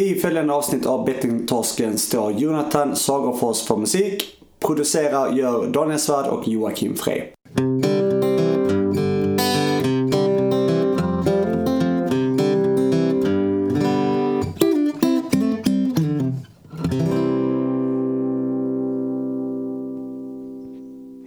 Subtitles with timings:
[0.00, 4.42] I följande avsnitt av Bettingtorsken står Jonathan Sagerfors för musik.
[4.58, 7.20] Producerar gör Daniel Svärd och Joakim Frey.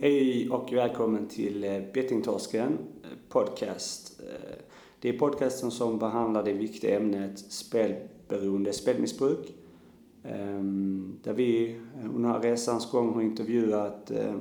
[0.02, 4.20] Hej och välkommen till eh, Bettingtorsken eh, podcast.
[4.20, 4.55] Eh,
[4.99, 7.95] det är podcasten som behandlar det viktiga ämnet spel
[8.28, 9.55] spelberoende, spelmissbruk.
[10.23, 14.35] Ehm, där vi eh, under resans gång har intervjuat eh,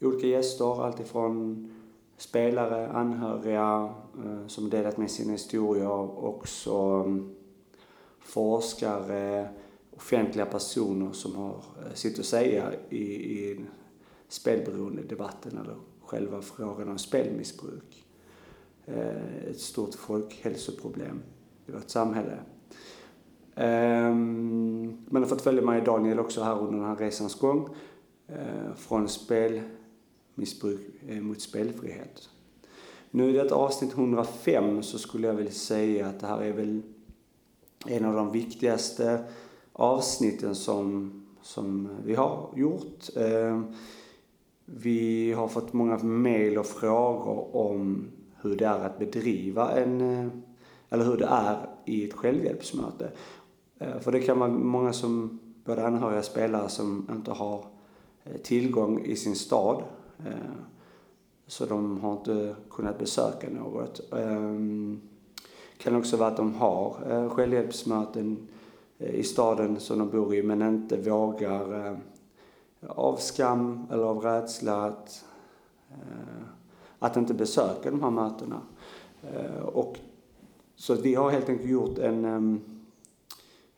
[0.00, 1.70] olika gäster, alltifrån
[2.16, 6.74] spelare, anhöriga eh, som delat med sina historier, också
[7.06, 7.34] mm,
[8.18, 9.48] forskare,
[9.96, 11.64] offentliga personer som har
[11.94, 13.60] sitt att säga i, i
[14.28, 18.06] spelberoendedebatten eller själva frågan om spelmissbruk.
[19.50, 21.22] Ett stort folkhälsoproblem
[21.66, 22.38] i vårt samhälle.
[23.60, 27.68] Ehm, men Man har fått följa mig Daniel också här under den här resans gång.
[28.28, 32.28] eh, Från spelmissbruk eh, mot spelfrihet.
[33.10, 36.82] Nu i detta avsnitt 105 så skulle jag vilja säga att det här är väl
[37.86, 39.24] en av de viktigaste
[39.72, 43.08] avsnitten som, som vi har gjort.
[43.16, 43.66] Ehm,
[44.64, 48.08] vi har fått många mejl och frågor om
[48.42, 50.26] hur det är att bedriva en, eh,
[50.90, 53.10] eller hur det är i ett självhjälpsmöte.
[53.80, 57.64] Eh, för det kan vara många som, både anhöriga och spelare, som inte har
[58.24, 59.82] eh, tillgång i sin stad.
[60.18, 60.34] Eh,
[61.46, 64.00] så de har inte kunnat besöka något.
[64.10, 68.48] Det kan också vara att de har självhjälpsmöten
[68.98, 71.96] i staden som de bor i men inte vågar
[72.86, 75.24] av skam eller av rädsla att,
[76.98, 78.60] att inte besöka de här mötena.
[79.72, 79.98] Och,
[80.76, 82.79] så vi har helt enkelt gjort en, ehm,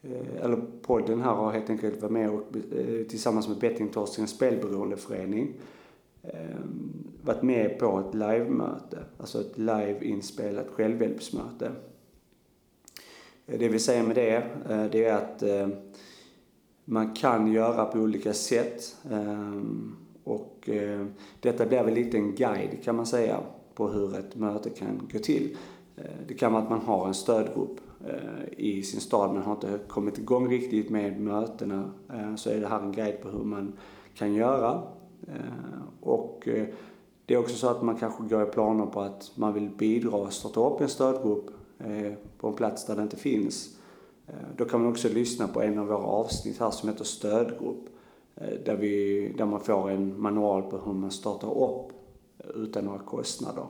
[0.03, 5.55] Eh, eller podden här har helt enkelt varit med och, eh, tillsammans med Bettingtorskens spelberoendeförening
[6.23, 6.59] eh,
[7.23, 11.73] varit med på ett livemöte, alltså ett liveinspelat självhjälpsmöte.
[13.47, 14.45] Det vi säger med det,
[14.93, 15.43] det är att
[16.85, 18.97] man kan göra på olika sätt.
[20.25, 20.71] Och
[21.41, 23.41] detta blir väl lite en guide kan man säga
[23.75, 25.57] på hur ett möte kan gå till.
[26.29, 29.79] Det kan vara att man har en stödgrupp Eh, i sin stad men har inte
[29.89, 31.91] kommit igång riktigt med mötena.
[32.13, 33.73] Eh, så är det här en guide på hur man
[34.15, 34.83] kan göra.
[35.27, 36.49] Eh, och
[37.27, 40.17] det är också så att man kanske går i planer på att man vill bidra
[40.17, 41.51] och starta upp en stödgrupp
[42.39, 43.77] på en plats där det inte finns.
[44.57, 47.89] Då kan man också lyssna på en av våra avsnitt här som heter stödgrupp.
[48.65, 51.93] Där, vi, där man får en manual på hur man startar upp
[52.55, 53.65] utan några kostnader.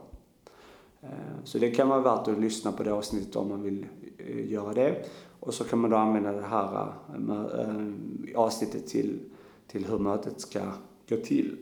[1.44, 3.87] Så det kan vara värt att lyssna på det avsnittet om man vill
[4.27, 5.05] Eh, göra det.
[5.41, 9.21] Och så kan man då använda det här eh, eh, avsnittet till,
[9.66, 10.60] till hur mötet ska
[11.09, 11.56] gå till.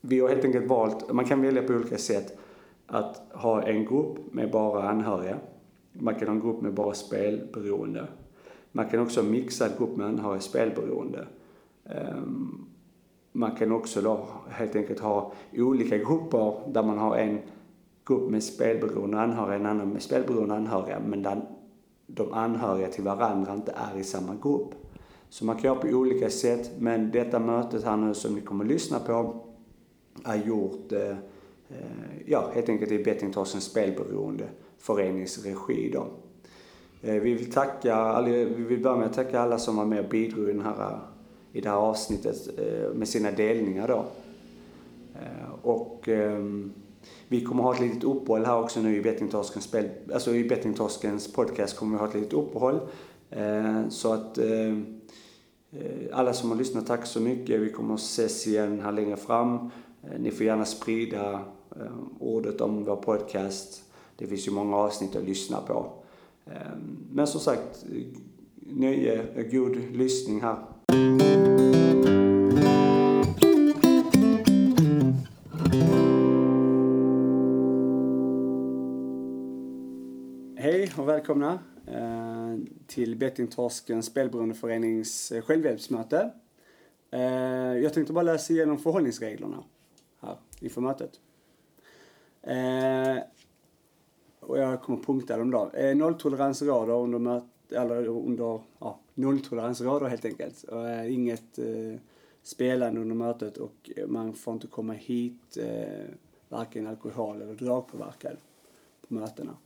[0.00, 2.38] Vi har helt enkelt valt, man kan välja på olika sätt,
[2.86, 5.38] att ha en grupp med bara anhöriga.
[5.92, 8.06] Man kan ha en grupp med bara spelberoende.
[8.72, 11.26] Man kan också mixa en grupp med anhöriga spelberoende.
[11.84, 12.66] Ehm,
[13.32, 17.38] man kan också då helt enkelt ha olika grupper där man har en
[18.06, 21.42] grupp med spelberoende anhöriga, en annan med spelberoende anhöriga, men där
[22.14, 24.74] de anhöriga till varandra inte är i samma grupp.
[25.28, 28.64] Så man kan göra på olika sätt, men detta mötet här nu som ni kommer
[28.64, 29.34] att lyssna på
[30.24, 31.10] är gjort eh,
[31.68, 31.86] eh,
[32.26, 34.44] ja, helt enkelt i Bettingtorsens spelberoende
[34.78, 36.06] förenings regi då.
[37.02, 40.10] Eh, Vi vill tacka, vi vill börja med att tacka alla som var med och
[40.10, 40.98] bidrog i, den här,
[41.52, 44.04] i det här avsnittet eh, med sina delningar då.
[45.14, 46.72] Eh, Och ehm,
[47.28, 51.32] vi kommer ha ett litet uppehåll här också nu i Bettingtorskens, spel, alltså i Bettingtorskens
[51.32, 52.80] podcast kommer vi ha ett litet uppehåll.
[53.30, 54.76] Eh, Så att eh,
[56.12, 57.60] alla som har lyssnat, tack så mycket.
[57.60, 59.54] Vi kommer att ses igen här längre fram.
[60.02, 61.32] Eh, ni får gärna sprida
[61.76, 63.82] eh, ordet om vår podcast.
[64.16, 65.92] Det finns ju många avsnitt att lyssna på.
[66.46, 66.52] Eh,
[67.12, 67.84] men som sagt,
[68.56, 70.56] nöje, och god lyssning här.
[81.10, 86.30] Välkomna eh, till Bettingtorskens spelberoendeförenings eh, självhjälpsmöte.
[87.10, 87.20] Eh,
[87.78, 89.64] jag tänkte bara läsa igenom förhållningsreglerna
[90.20, 91.20] här inför mötet.
[92.42, 93.22] Eh,
[94.40, 95.70] och jag kommer punkta dem då.
[95.70, 100.62] Eh, nolltolerans råder under mötet, eller under, ja, nolltolerans råder helt enkelt.
[100.62, 102.00] Och, eh, inget eh,
[102.42, 106.14] spelande under mötet och man får inte komma hit eh,
[106.48, 108.36] varken alkohol eller dragpåverkad
[109.08, 109.56] på mötena.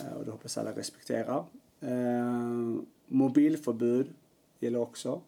[0.00, 1.44] Eh, och det hoppas alla respekterar.
[1.80, 2.76] Eh,
[3.06, 4.14] mobilförbud
[4.60, 5.20] gäller också.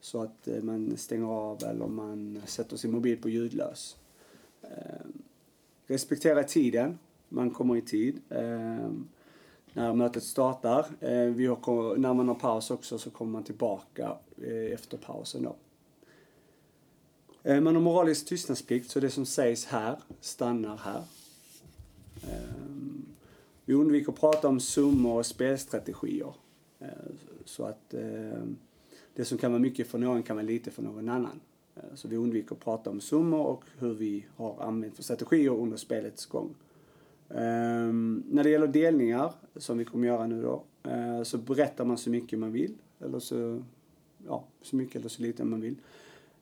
[0.00, 3.96] Så att eh, man stänger av eller man sätter sin mobil på ljudlös.
[5.86, 6.98] Respektera tiden.
[7.28, 8.20] Man kommer i tid.
[9.72, 10.86] När mötet startar.
[11.30, 14.16] Vi har, när man har paus också så kommer man tillbaka
[14.72, 15.56] efter pausen då.
[17.60, 21.02] Man har moralisk tystnadsplikt så det som sägs här stannar här.
[23.64, 26.34] Vi undviker att prata om summor och spelstrategier.
[26.78, 26.88] Eh,
[27.44, 28.42] så att eh,
[29.14, 31.40] det som kan vara mycket för någon kan vara lite för någon annan.
[31.76, 35.50] Eh, så vi undviker att prata om summor och hur vi har använt för strategier
[35.50, 36.54] under spelets gång.
[37.28, 40.62] Ehm, när det gäller delningar, som vi kommer göra nu då,
[41.24, 42.74] så berättar man så mycket man vill.
[43.00, 43.62] Eller så,
[44.26, 45.76] ja, så mycket eller så lite man vill.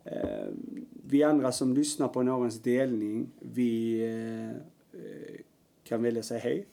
[0.05, 4.03] Ehm, vi andra som lyssnar på någons delning, vi
[5.85, 6.67] kan välja att säga hej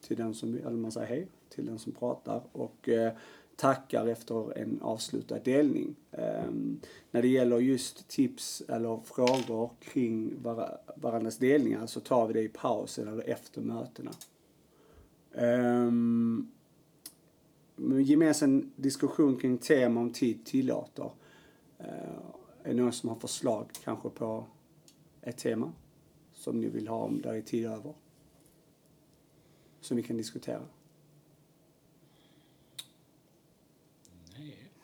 [0.00, 2.42] till den som, eller man säger hej till den som pratar.
[2.52, 3.12] Och eh,
[3.60, 5.96] tackar efter en avslutad delning.
[6.10, 6.80] Um,
[7.10, 12.42] när det gäller just tips eller frågor kring var varandras delningar så tar vi det
[12.42, 14.10] i pausen eller efter mötena.
[15.32, 16.50] Um,
[18.04, 21.10] gemensam diskussion kring tema om tid tillåter.
[21.80, 22.30] Uh,
[22.62, 24.44] är någon som har förslag kanske på
[25.22, 25.72] ett tema
[26.32, 27.94] som ni vill ha om där är tid över?
[29.80, 30.62] Som vi kan diskutera.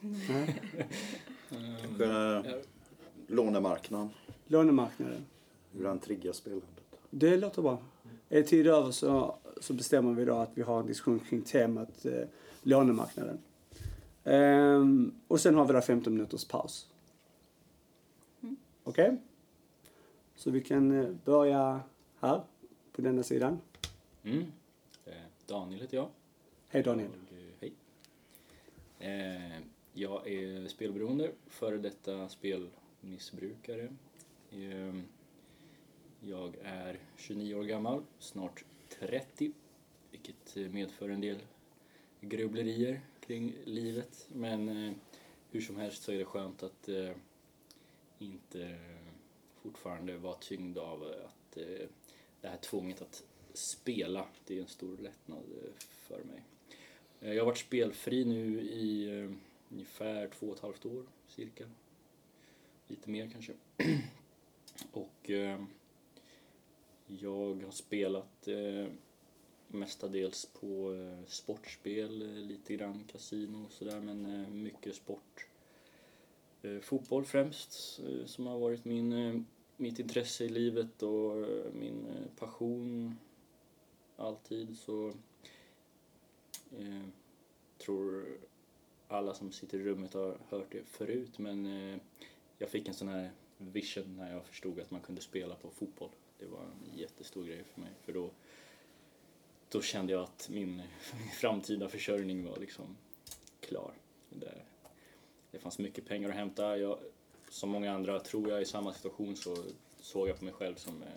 [0.00, 0.58] Kanske
[3.26, 4.10] lånemarknaden.
[4.46, 5.26] Lånemarknaden.
[5.72, 6.68] Hur den triggar spelandet.
[7.10, 7.78] Det låter bra.
[8.28, 11.42] Är det tid över så, så bestämmer vi då att vi har en diskussion kring
[11.42, 12.28] temat eh,
[12.62, 13.38] lånemarknaden.
[14.24, 16.88] Ehm, och sen har vi då 15 minuters paus.
[18.42, 18.56] Mm.
[18.84, 19.04] Okej?
[19.04, 19.16] Okay?
[20.36, 21.80] Så vi kan eh, börja
[22.20, 22.40] här,
[22.92, 23.58] på denna sidan.
[24.22, 24.44] Mm.
[25.46, 26.08] Eh, Daniel heter jag.
[26.68, 27.10] Hej Daniel.
[28.98, 29.60] Eh,
[29.92, 33.96] jag är spelberoende, före detta spelmissbrukare.
[34.50, 34.94] Eh,
[36.20, 39.52] jag är 29 år gammal, snart 30,
[40.10, 41.38] vilket medför en del
[42.20, 44.28] grubblerier kring livet.
[44.32, 44.92] Men eh,
[45.50, 47.10] hur som helst så är det skönt att eh,
[48.18, 48.78] inte
[49.62, 51.88] fortfarande vara tyngd av att eh,
[52.40, 53.24] det här tvånget att
[53.56, 56.42] spela, det är en stor lättnad eh, för mig.
[57.20, 59.30] Eh, jag har varit spelfri nu i eh,
[59.68, 61.64] ungefär två och ett halvt år, cirka.
[62.86, 63.52] Lite mer kanske.
[64.92, 65.30] och
[67.06, 68.48] jag har spelat
[69.68, 70.94] mestadels på
[71.26, 75.46] sportspel, lite grann kasino och sådär, men mycket sport.
[76.82, 82.06] fotboll främst, som har varit min, mitt intresse i livet och min
[82.36, 83.16] passion
[84.16, 84.78] alltid.
[84.78, 85.12] Så
[86.70, 87.02] Eh,
[87.78, 88.38] tror
[89.08, 91.98] alla som sitter i rummet har hört det förut men eh,
[92.58, 96.10] jag fick en sån här vision när jag förstod att man kunde spela på fotboll.
[96.38, 98.30] Det var en jättestor grej för mig för då,
[99.68, 100.76] då kände jag att min,
[101.18, 102.96] min framtida försörjning var liksom
[103.60, 103.92] klar.
[104.30, 104.62] Det,
[105.50, 106.78] det fanns mycket pengar att hämta.
[106.78, 106.98] Jag,
[107.50, 109.56] som många andra tror jag i samma situation så
[110.00, 111.08] såg jag på mig själv som eh,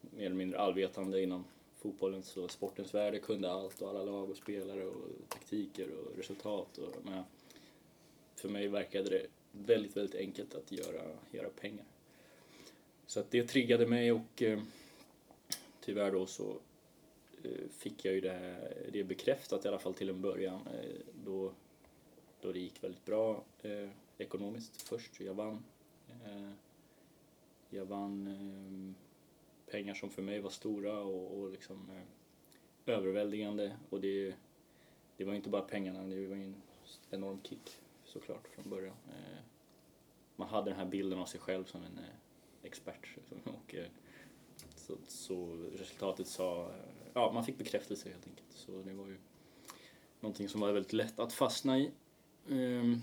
[0.00, 1.44] mer eller mindre allvetande inom
[1.82, 3.22] fotbollens och sportens värld.
[3.22, 6.78] kunde allt och alla lag och spelare och taktiker och resultat.
[6.78, 7.24] Och, men
[8.34, 11.84] för mig verkade det väldigt, väldigt enkelt att göra, göra pengar.
[13.06, 14.60] Så att det triggade mig och eh,
[15.80, 16.56] tyvärr då så
[17.42, 20.90] eh, fick jag ju det, här, det bekräftat i alla fall till en början eh,
[21.24, 21.52] då,
[22.40, 25.20] då det gick väldigt bra eh, ekonomiskt först.
[25.20, 25.64] Jag vann.
[26.24, 26.50] Eh,
[27.70, 29.11] jag vann eh,
[29.72, 34.34] pengar som för mig var stora och, och liksom eh, överväldigande och det,
[35.16, 36.62] det var inte bara pengarna, det var en
[37.10, 38.96] enorm kick såklart från början.
[39.08, 39.38] Eh,
[40.36, 42.14] man hade den här bilden av sig själv som en eh,
[42.62, 43.86] expert liksom, och eh,
[44.74, 46.74] så, så, resultatet sa, eh,
[47.14, 49.16] ja man fick bekräftelse helt enkelt så det var ju
[50.20, 51.90] någonting som var väldigt lätt att fastna i.
[52.50, 53.00] Ehm,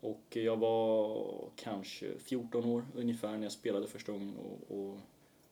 [0.00, 4.98] och jag var kanske 14 år ungefär när jag spelade första gången och, och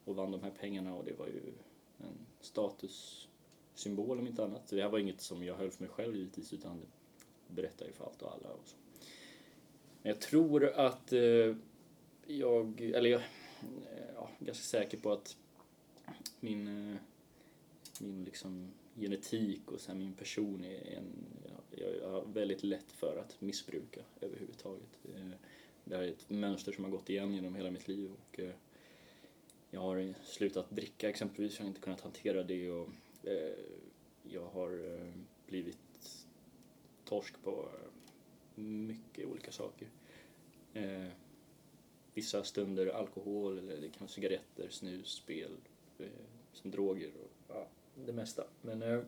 [0.05, 1.53] och vann de här pengarna och det var ju
[1.99, 4.69] en statussymbol om inte annat.
[4.69, 6.81] Det här var inget som jag höll för mig själv givetvis utan
[7.49, 8.49] det berättade ju för allt och alla.
[8.49, 8.77] Och så.
[10.03, 11.57] Men jag tror att eh,
[12.27, 15.37] jag, eller jag eh, ja, ganska säker på att
[16.41, 16.97] min, eh,
[18.01, 21.27] min liksom genetik och sen min person är en,
[22.01, 24.99] jag har väldigt lätt för att missbruka överhuvudtaget.
[25.15, 25.31] Eh,
[25.85, 28.55] det här är ett mönster som har gått igen genom hela mitt liv och eh,
[29.75, 32.89] jag har slutat dricka exempelvis, jag har inte kunnat hantera det och
[33.25, 33.59] eh,
[34.23, 35.13] jag har eh,
[35.47, 36.27] blivit
[37.05, 39.89] torsk på eh, mycket olika saker.
[40.75, 41.09] Eh,
[42.15, 45.51] vissa stunder alkohol eller det kan vara cigaretter, snus, spel,
[45.99, 46.07] eh,
[46.53, 47.67] som droger och ja,
[48.07, 48.45] det mesta.
[48.63, 49.01] Men eh,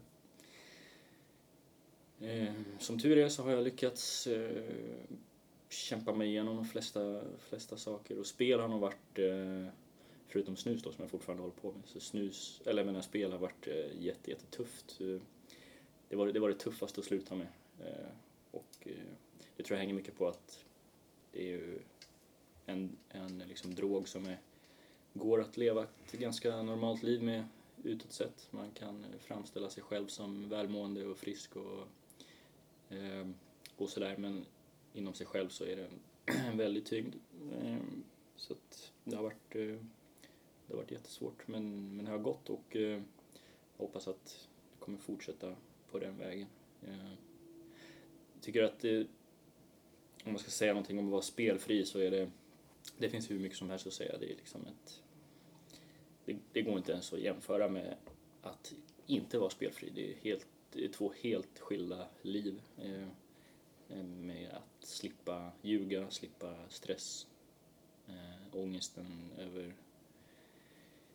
[2.20, 4.62] eh, som tur är så har jag lyckats eh,
[5.68, 9.66] kämpa mig igenom de flesta, flesta saker och spel har nog varit eh,
[10.34, 13.32] förutom snus då som jag fortfarande håller på med, så snus, eller jag menar spel
[13.32, 14.98] har varit eh, jätte, jättetufft.
[16.08, 17.46] Det var, det var det tuffaste att sluta med.
[17.80, 18.08] Eh,
[18.50, 18.92] och eh,
[19.56, 20.64] det tror jag hänger mycket på att
[21.32, 21.78] det är ju
[22.66, 24.38] en, en liksom drog som är,
[25.12, 27.44] går att leva ett ganska normalt liv med
[27.82, 28.48] utåt sett.
[28.50, 31.88] Man kan framställa sig själv som välmående och frisk och,
[32.88, 33.34] ehm,
[33.76, 34.44] och sådär men
[34.94, 36.00] inom sig själv så är det en,
[36.46, 37.14] en väldig tyngd.
[37.62, 38.04] Ehm,
[38.36, 39.80] så att det har varit,
[40.66, 43.02] det har varit jättesvårt men, men det har gått och eh,
[43.76, 45.54] hoppas att det kommer fortsätta
[45.90, 46.46] på den vägen.
[48.34, 49.06] Jag tycker att det,
[50.24, 52.30] om man ska säga någonting om att vara spelfri så är det,
[52.98, 54.18] det finns hur mycket som helst att säga.
[54.18, 55.02] Det är liksom ett,
[56.24, 57.96] det, det går inte ens att jämföra med
[58.42, 58.74] att
[59.06, 59.90] inte vara spelfri.
[59.94, 62.62] Det är, helt, det är två helt skilda liv.
[62.78, 63.08] Eh,
[64.02, 67.26] med att slippa ljuga, slippa stress,
[68.06, 69.74] eh, ångesten över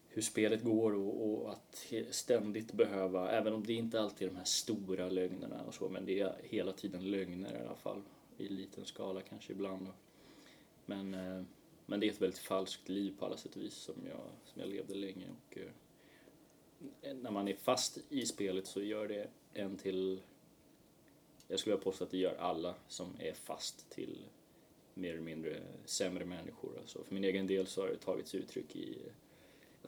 [0.10, 4.38] hur spelet går och, och, att ständigt behöva, även om det inte alltid är de
[4.38, 8.02] här stora lögnerna och så, men det är hela tiden lögner i alla fall.
[8.38, 9.88] I liten skala kanske ibland.
[10.86, 11.44] Men, eh,
[11.86, 14.62] men det är ett väldigt falskt liv på alla sätt och vis som jag, som
[14.62, 15.72] jag levde länge och eh,
[17.16, 20.22] när man är fast i spelet så gör det en till,
[21.48, 24.26] jag skulle vilja påstå att det gör alla som är fast till
[24.94, 26.78] mer eller mindre sämre människor.
[26.80, 28.98] Alltså för min egen del så har det tagits uttryck i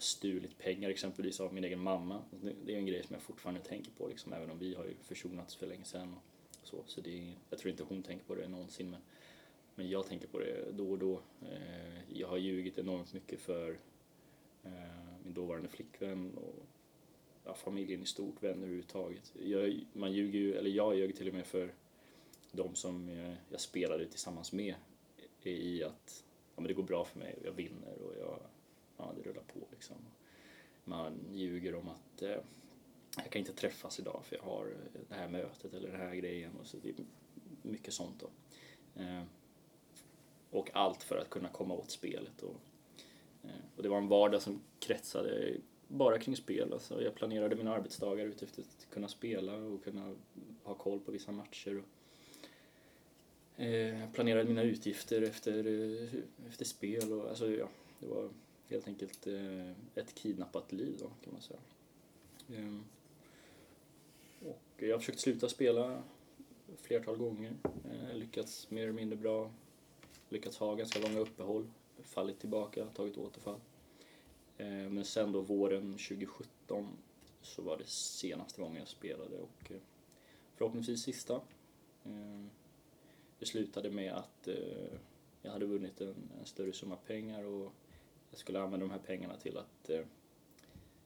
[0.01, 2.24] stulit pengar exempelvis av min egen mamma.
[2.65, 4.96] Det är en grej som jag fortfarande tänker på liksom, även om vi har ju
[5.01, 6.13] försonats för länge sedan.
[6.13, 9.01] Och så, så det är, jag tror inte hon tänker på det någonsin men,
[9.75, 11.22] men jag tänker på det då och då.
[11.41, 13.79] Eh, jag har ljugit enormt mycket för
[14.63, 14.72] eh,
[15.24, 16.65] min dåvarande flickvän och
[17.46, 19.34] ja, familjen i stort, vänner överhuvudtaget.
[19.43, 21.74] Jag, man ljuger ju, eller jag ljög till och med för
[22.51, 24.75] de som jag, jag spelade tillsammans med
[25.43, 26.24] i att
[26.55, 28.39] ja, men det går bra för mig och jag vinner och jag
[29.01, 29.98] ja, det rullar på liksom.
[30.84, 32.38] Man ljuger om att eh,
[33.17, 36.15] jag kan inte träffas idag för jag har eh, det här mötet eller den här
[36.15, 36.96] grejen och så det är
[37.62, 38.29] mycket sånt då.
[39.01, 39.24] Eh,
[40.51, 42.55] och allt för att kunna komma åt spelet och,
[43.43, 46.74] eh, och det var en vardag som kretsade bara kring spel.
[46.74, 50.15] Alltså jag planerade mina arbetsdagar utifrån att kunna spela och kunna
[50.63, 51.84] ha koll på vissa matcher.
[51.84, 56.10] Och, eh, planerade mina utgifter efter, eh,
[56.48, 58.29] efter spel och alltså ja, det var
[58.72, 61.60] helt enkelt eh, ett kidnappat liv då kan man säga.
[62.56, 62.84] Ehm,
[64.46, 66.04] och jag har försökt sluta spela
[66.78, 69.51] flertal gånger, eh, lyckats mer eller mindre bra,
[70.30, 71.68] lyckats ha ganska långa uppehåll,
[72.04, 73.60] fallit tillbaka, tagit återfall.
[74.58, 76.88] Ehm, men sen då våren 2017
[77.42, 79.78] så var det senaste gången jag spelade och eh,
[80.56, 81.42] förhoppningsvis sista.
[82.04, 82.50] Ehm,
[83.40, 84.98] det slutade med att eh,
[85.42, 87.74] jag hade vunnit en, en större summa pengar och
[88.32, 90.02] jag skulle använda de här pengarna till att eh,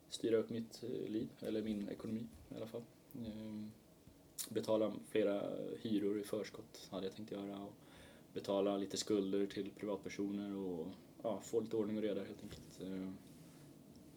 [0.09, 2.83] styra upp mitt eh, liv, eller min ekonomi i alla fall.
[3.15, 3.65] Eh,
[4.49, 5.41] betala flera
[5.81, 7.73] hyror i förskott hade jag tänkt göra och
[8.33, 10.87] betala lite skulder till privatpersoner och
[11.23, 12.81] ja, få lite ordning och reda helt enkelt.
[12.81, 13.11] Eh,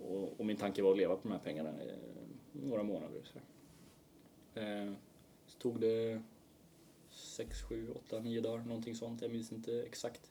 [0.07, 1.95] och, och, min tanke var att leva på de här pengarna i eh,
[2.53, 3.23] några månader.
[3.25, 3.39] Så,
[4.61, 4.93] eh,
[5.47, 6.23] så tog det
[7.11, 9.23] sex, sju, åtta, nio dagar, någonting sånt.
[9.23, 10.31] Jag minns inte exakt.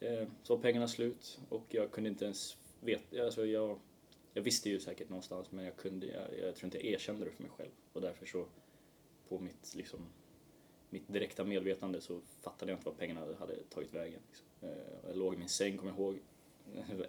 [0.00, 3.78] Eh, så var pengarna slut och jag kunde inte ens veta, alltså jag,
[4.32, 7.30] jag visste ju säkert någonstans men jag kunde, jag, jag tror inte jag erkände det
[7.30, 8.46] för mig själv och därför så
[9.28, 10.06] på mitt liksom
[10.90, 14.20] mitt direkta medvetande så fattade jag inte vad pengarna hade tagit vägen.
[14.28, 14.46] Liksom.
[14.62, 16.18] Eh, jag låg i min säng, kommer jag ihåg,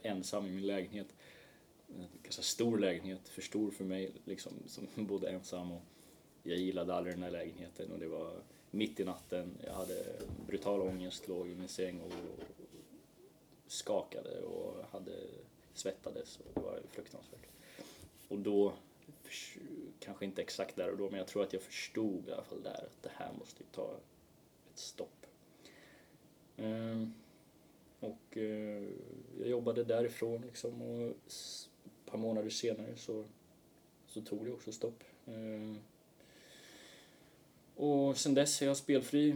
[0.01, 1.15] ensam i min lägenhet.
[1.97, 5.81] En ganska stor lägenhet, för stor för mig liksom, som bodde ensam och
[6.43, 8.41] jag gillade aldrig den här lägenheten och det var
[8.71, 10.05] mitt i natten, jag hade
[10.47, 12.11] brutal ångest, låg i min säng och
[13.71, 15.13] skakade och hade
[15.73, 17.47] svettades och det var fruktansvärt.
[18.27, 18.73] Och då,
[19.99, 22.63] kanske inte exakt där och då, men jag tror att jag förstod i alla fall
[22.63, 23.95] där att det här måste ju ta
[24.71, 25.25] ett stopp.
[26.57, 27.13] Ehm,
[27.99, 28.83] och eh,
[29.39, 33.25] jag jobbade därifrån liksom och ett par månader senare så,
[34.07, 35.03] så tog det också stopp.
[35.25, 35.79] Ehm,
[37.75, 39.35] och sen dess är jag spelfri.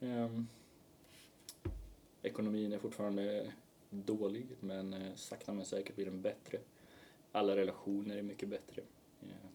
[0.00, 0.46] Ehm,
[2.22, 3.52] Ekonomin är fortfarande
[3.90, 6.58] dålig men eh, sakta men säkert blir den bättre.
[7.32, 8.82] Alla relationer är mycket bättre.
[9.22, 9.50] Eh,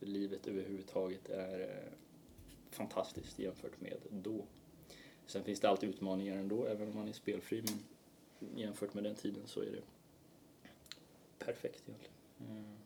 [0.00, 1.92] livet överhuvudtaget är, eh,
[2.70, 4.44] fantastiskt jämfört med då.
[5.26, 7.84] Sen finns det alltid utmaningar ändå, även om man är spelfri, men
[8.58, 9.82] jämfört med den tiden så är det
[11.38, 12.76] perfekt egentligen.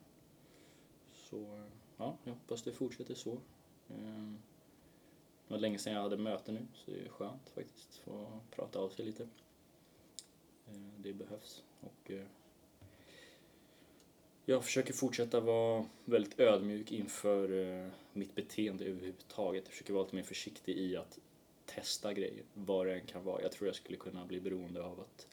[1.13, 3.39] Så ja, jag hoppas det fortsätter så.
[5.54, 8.40] Det var länge sedan jag hade möte nu, så det är skönt faktiskt att få
[8.50, 9.23] prata av sig lite.
[10.66, 11.62] Eh, det behövs.
[11.80, 12.26] Och eh,
[14.44, 19.64] jag försöker fortsätta vara väldigt ödmjuk inför eh, mitt beteende överhuvudtaget.
[19.64, 21.18] Jag försöker vara lite mer försiktig i att
[21.66, 23.42] testa grejer, vad det än kan vara.
[23.42, 25.28] Jag tror jag skulle kunna bli beroende av att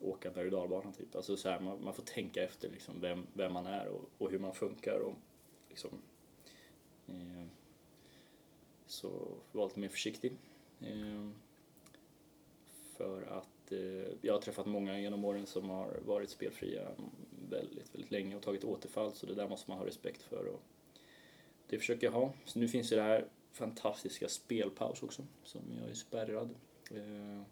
[0.00, 1.16] åka berg och dalbana typ.
[1.16, 4.30] Alltså så här, man, man, får tänka efter liksom vem, vem man är och, och
[4.30, 5.14] hur man funkar och
[5.68, 5.90] liksom
[7.08, 7.46] eh,
[8.96, 10.32] så var lite mer försiktig.
[10.80, 11.34] Ehm,
[12.96, 16.88] för att eh, jag har träffat många genom åren som har varit spelfria
[17.50, 20.46] väldigt, väldigt länge och tagit återfall så det där måste man ha respekt för.
[20.46, 20.62] Och
[21.68, 22.32] det försöker jag ha.
[22.44, 26.54] Så nu finns ju det här fantastiska spelpaus också som jag är spärrad
[26.90, 27.42] eh,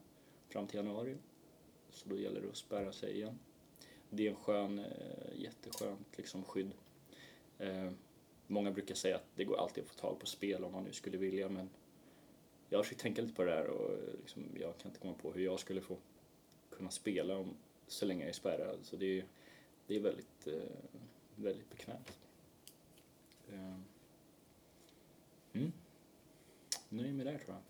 [0.49, 1.17] fram till januari.
[1.91, 3.39] Så då gäller det att spärra sig igen.
[4.11, 6.71] Det är en skön, eh, jätteskönt liksom skydd.
[7.59, 7.97] Ehm,
[8.47, 10.93] Många brukar säga att det går alltid att få tag på spel om man nu
[10.93, 11.71] skulle vilja men
[12.69, 15.33] jag har försökt tänka lite på det där och liksom, jag kan inte komma på
[15.33, 15.97] hur jag skulle få
[16.71, 18.79] kunna spela om, så länge jag är spärrad.
[18.83, 19.25] Så det är,
[19.87, 20.63] det är väldigt, eh,
[21.37, 22.19] väldigt bekvämt.
[25.53, 25.73] Mm.
[26.89, 27.63] Nöjd med det tror jag.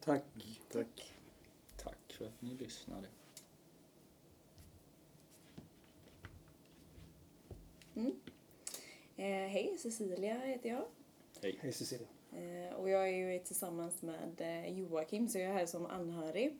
[0.00, 0.24] Tack.
[0.72, 1.14] Tack.
[1.76, 3.08] Tack för att ni lyssnade.
[7.94, 8.20] Mm.
[9.20, 10.84] Eh, hej, Cecilia heter jag.
[11.42, 11.58] Hej.
[11.62, 12.08] Hej Cecilia.
[12.32, 16.58] Eh, och jag är ju tillsammans med eh, Joakim, så jag är här som anhörig.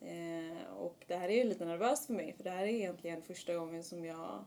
[0.00, 3.22] Eh, och det här är ju lite nervöst för mig, för det här är egentligen
[3.22, 4.44] första gången som jag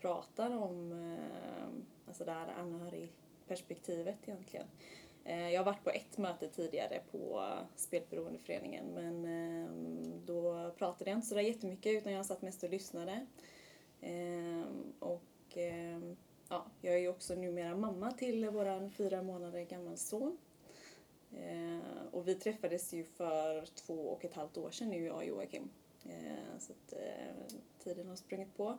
[0.00, 4.66] pratar om eh, alltså det här anhörigperspektivet egentligen.
[5.24, 11.18] Eh, jag har varit på ett möte tidigare på Spelberoendeföreningen men ehm, då pratade jag
[11.18, 13.26] inte sådär jättemycket utan jag satt mest och lyssnade.
[14.98, 15.58] Och
[16.48, 20.38] ja, jag är ju också numera mamma till våran fyra månader gammal son.
[21.32, 25.24] Eh, och vi träffades ju för två och ett halvt år sedan nu, jag och
[25.24, 25.70] Joakim.
[26.08, 28.78] Eh, så att eh, tiden har sprungit på.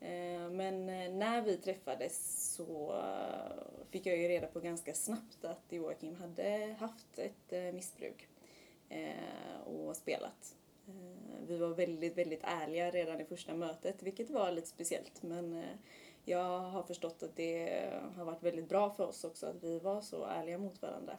[0.00, 0.86] Eh, men
[1.18, 3.02] när vi träffades så
[3.90, 8.28] fick jag ju reda på ganska snabbt att Joakim hade haft ett missbruk
[9.64, 10.56] och spelat.
[11.46, 15.22] Vi var väldigt, väldigt ärliga redan i första mötet, vilket var lite speciellt.
[15.22, 15.62] Men
[16.24, 20.00] jag har förstått att det har varit väldigt bra för oss också att vi var
[20.00, 21.16] så ärliga mot varandra.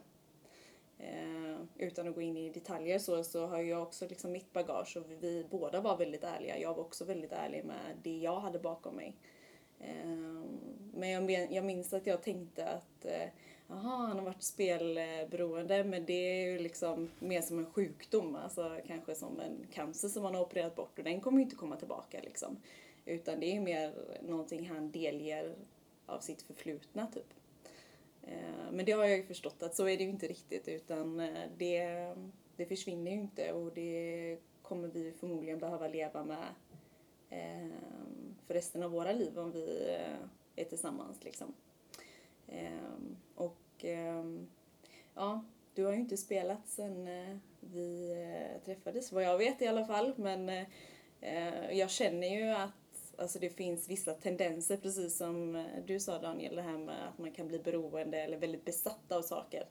[0.98, 4.96] Eh, utan att gå in i detaljer så, så har jag också liksom mitt bagage
[4.96, 6.58] och vi båda var väldigt ärliga.
[6.58, 9.16] Jag var också väldigt ärlig med det jag hade bakom mig.
[9.80, 10.42] Eh,
[10.94, 13.28] men jag, jag minns att jag tänkte att eh,
[13.68, 19.14] han har varit spelberoende men det är ju liksom mer som en sjukdom, alltså kanske
[19.14, 22.20] som en cancer som man har opererat bort och den kommer ju inte komma tillbaka
[22.22, 22.56] liksom.
[23.06, 25.54] Utan det är ju mer någonting han delger
[26.06, 27.34] av sitt förflutna typ.
[28.26, 31.20] Eh, men det har jag ju förstått att så är det ju inte riktigt utan
[31.20, 32.14] eh, det,
[32.56, 36.48] det försvinner ju inte och det kommer vi förmodligen behöva leva med
[37.30, 37.70] eh,
[38.46, 39.96] för resten av våra liv om vi
[40.56, 41.54] är tillsammans liksom.
[43.34, 43.84] Och
[45.14, 47.08] ja, du har ju inte spelat sen
[47.60, 48.16] vi
[48.64, 50.66] träffades vad jag vet i alla fall men
[51.72, 52.83] jag känner ju att
[53.18, 57.18] alltså det finns vissa tendenser, precis som eh, du sa Daniel, det här med att
[57.18, 59.66] man kan bli beroende eller väldigt besatt av saker.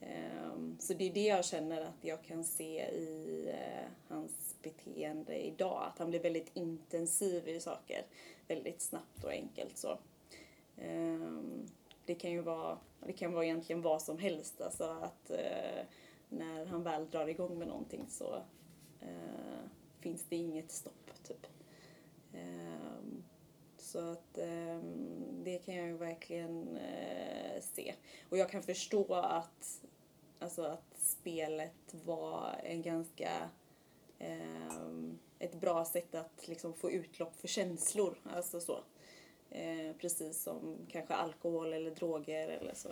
[0.00, 5.46] Ehm, så det är det jag känner att jag kan se i eh, hans beteende
[5.46, 8.06] idag, att han blir väldigt intensiv i saker
[8.48, 9.98] väldigt snabbt och enkelt så.
[10.76, 11.66] Ehm,
[12.04, 15.84] det kan ju vara, det kan vara egentligen vad som helst, alltså att eh,
[16.28, 18.42] när han väl drar igång med någonting så
[20.00, 21.46] finns det inget stopp, typ.
[22.36, 23.24] Ehm,
[23.78, 27.94] så att ehm, det kan jag ju verkligen eh, se.
[28.28, 29.84] Och jag kan förstå att,
[30.38, 33.50] alltså att spelet var en ganska
[34.18, 38.18] ehm, ett bra sätt att liksom få utlopp för känslor.
[38.24, 38.80] Alltså så.
[39.50, 42.88] Eh, precis som kanske alkohol eller droger eller så.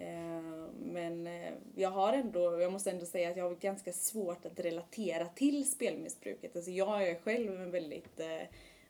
[0.00, 0.42] Eh,
[0.82, 4.60] men eh, jag har ändå, jag måste ändå säga att jag har ganska svårt att
[4.60, 6.56] relatera till spelmissbruket.
[6.56, 8.42] Alltså jag är själv en väldigt eh,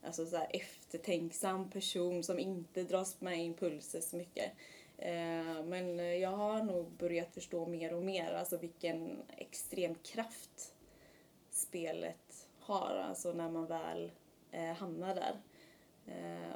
[0.03, 4.53] alltså så eftertänksam person som inte dras med impulser så mycket.
[5.65, 10.75] Men jag har nog börjat förstå mer och mer alltså vilken extrem kraft
[11.51, 14.11] spelet har, alltså när man väl
[14.79, 15.41] hamnar där.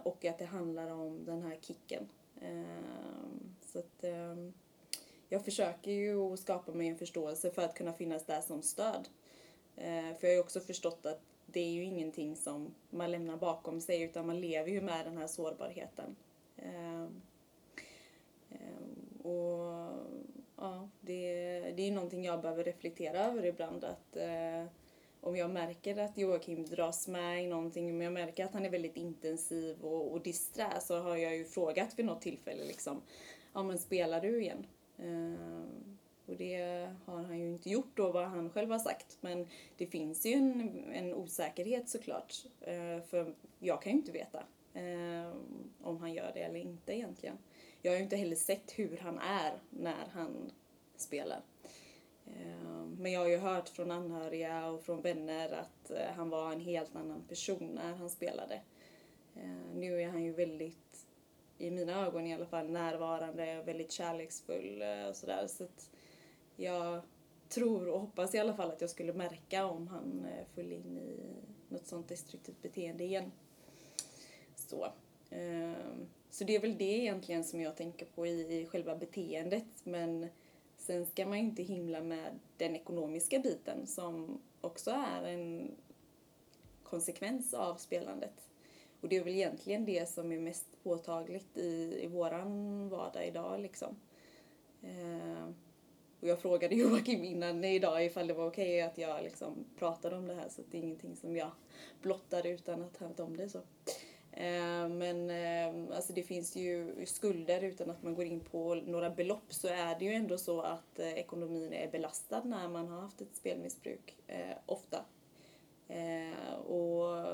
[0.02, 2.08] Och att det handlar om den här kicken.
[3.74, 4.34] Så att, eh,
[5.28, 9.08] jag försöker ju att skapa mig en förståelse för att kunna finnas där som stöd.
[9.76, 13.36] Eh, för jag har ju också förstått att det är ju ingenting som man lämnar
[13.36, 16.16] bakom sig utan man lever ju med den här sårbarheten.
[16.56, 17.06] Eh,
[19.22, 19.92] och
[20.56, 23.84] ja, det, det är någonting jag behöver reflektera över ibland.
[23.84, 24.64] Att eh,
[25.20, 28.70] om jag märker att Joakim dras med i någonting, om jag märker att han är
[28.70, 33.02] väldigt intensiv och, och disträ så har jag ju frågat vid något tillfälle liksom,
[33.54, 34.66] ja men spelar du igen?
[34.98, 35.64] Eh,
[36.26, 39.18] och det har han ju inte gjort då vad han själv har sagt.
[39.20, 42.34] Men det finns ju en, en osäkerhet såklart.
[42.60, 44.42] Eh, för jag kan ju inte veta
[44.74, 45.32] eh,
[45.82, 47.38] om han gör det eller inte egentligen.
[47.82, 50.50] Jag har ju inte heller sett hur han är när han
[50.96, 51.40] spelar.
[52.26, 56.52] Ehm, men jag har ju hört från anhöriga och från vänner att eh, han var
[56.52, 58.60] en helt annan person när han spelade.
[59.36, 60.83] Ehm, nu är han ju väldigt,
[61.64, 65.46] i mina ögon i alla fall, närvarande och väldigt kärleksfull eh, och sådär.
[65.46, 65.90] Så att
[66.56, 67.00] jag
[67.48, 70.98] tror och hoppas i alla fall att jag skulle märka om han eh, föll in
[70.98, 71.20] i
[71.68, 73.32] något sånt destruktivt beteende igen.
[74.56, 74.86] Så.
[75.30, 80.28] Ehm, så det är väl det egentligen som jag tänker på i själva beteendet men
[80.86, 85.70] Sen ska man ju inte himla med den ekonomiska biten som också är en
[86.82, 88.48] konsekvens av spelandet.
[89.00, 93.60] Och det är väl egentligen det som är mest påtagligt i, i våran vardag idag
[93.60, 93.96] liksom.
[94.82, 95.48] Eh,
[96.20, 100.16] och jag frågade Joakim innan idag ifall det var okej okay att jag liksom pratade
[100.16, 101.50] om det här så att det är ingenting som jag
[102.02, 103.58] blottar utan att han vet om det så.
[104.32, 109.10] Eh, men eh, alltså det finns ju skulder utan att man går in på några
[109.10, 113.00] belopp så är det ju ändå så att eh, ekonomin är belastad när man har
[113.00, 115.04] haft ett spelmissbruk, eh, ofta.
[115.88, 117.24] Eh, och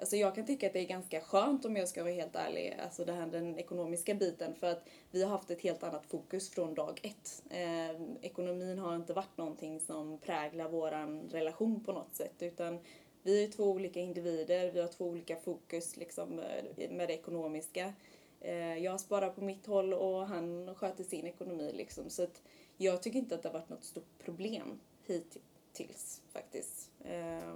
[0.00, 2.76] Alltså jag kan tycka att det är ganska skönt om jag ska vara helt ärlig,
[2.82, 6.50] alltså det här den ekonomiska biten för att vi har haft ett helt annat fokus
[6.50, 7.42] från dag ett.
[7.50, 12.78] Eh, ekonomin har inte varit någonting som präglar våran relation på något sätt utan
[13.22, 17.92] vi är två olika individer, vi har två olika fokus liksom, eh, med det ekonomiska.
[18.40, 21.72] Eh, jag sparar på mitt håll och han sköter sin ekonomi.
[21.74, 22.10] Liksom.
[22.10, 22.42] Så att
[22.76, 26.90] jag tycker inte att det har varit något stort problem hittills faktiskt.
[27.04, 27.54] Eh,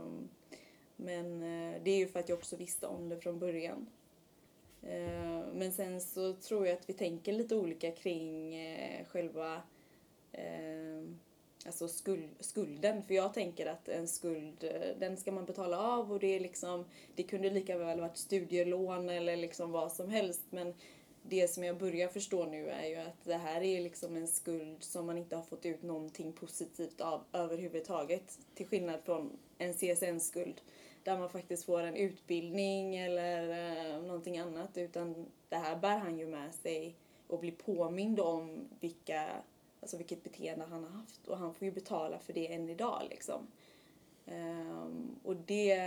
[0.97, 3.87] men eh, det är ju för att jag också visste om det från början.
[4.83, 9.63] Eh, men sen så tror jag att vi tänker lite olika kring eh, själva
[11.67, 13.03] alltså skuld, skulden.
[13.03, 16.85] För jag tänker att en skuld, den ska man betala av och det är liksom,
[17.15, 20.43] det kunde lika väl varit studielån eller liksom vad som helst.
[20.51, 20.75] Men
[21.29, 24.83] det som jag börjar förstå nu är ju att det här är liksom en skuld
[24.83, 28.39] som man inte har fått ut någonting positivt av överhuvudtaget.
[28.55, 30.61] Till skillnad från en CSN-skuld
[31.05, 34.79] där man faktiskt får en utbildning eller eh, någonting annat.
[34.79, 39.43] Utan det här bär han ju med sig och blir påmind om vilka
[39.81, 43.03] alltså vilket beteende han har haft och han får ju betala för det än idag
[43.11, 43.47] liksom.
[44.27, 45.79] Um, och det,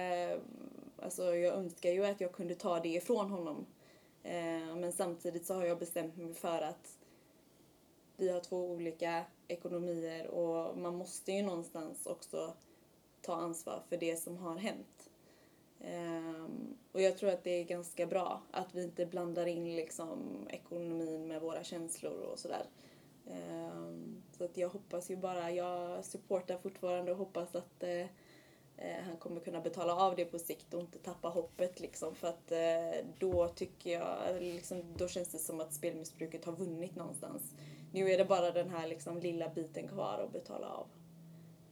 [0.98, 3.66] alltså jag önskar ju att jag kunde ta det ifrån honom.
[4.26, 6.98] Uh, men samtidigt så har jag bestämt mig för att
[8.18, 12.54] vi har två olika ekonomier och man måste ju någonstans också
[13.22, 14.97] ta ansvar för det som har hänt.
[15.82, 20.20] Um, och jag tror att det är ganska bra att vi inte blandar in liksom
[20.50, 22.66] ekonomin med våra känslor och sådär.
[23.26, 28.06] Um, så att jag hoppas ju bara, jag supportar fortfarande och hoppas att uh,
[29.06, 32.16] han kommer kunna betala av det på sikt och inte tappa hoppet liksom.
[32.16, 36.96] För att eh, då tycker jag, liksom, då känns det som att spelmissbruket har vunnit
[36.96, 37.54] någonstans.
[37.94, 40.88] Nu är det bara den här liksom lilla biten kvar att betala av.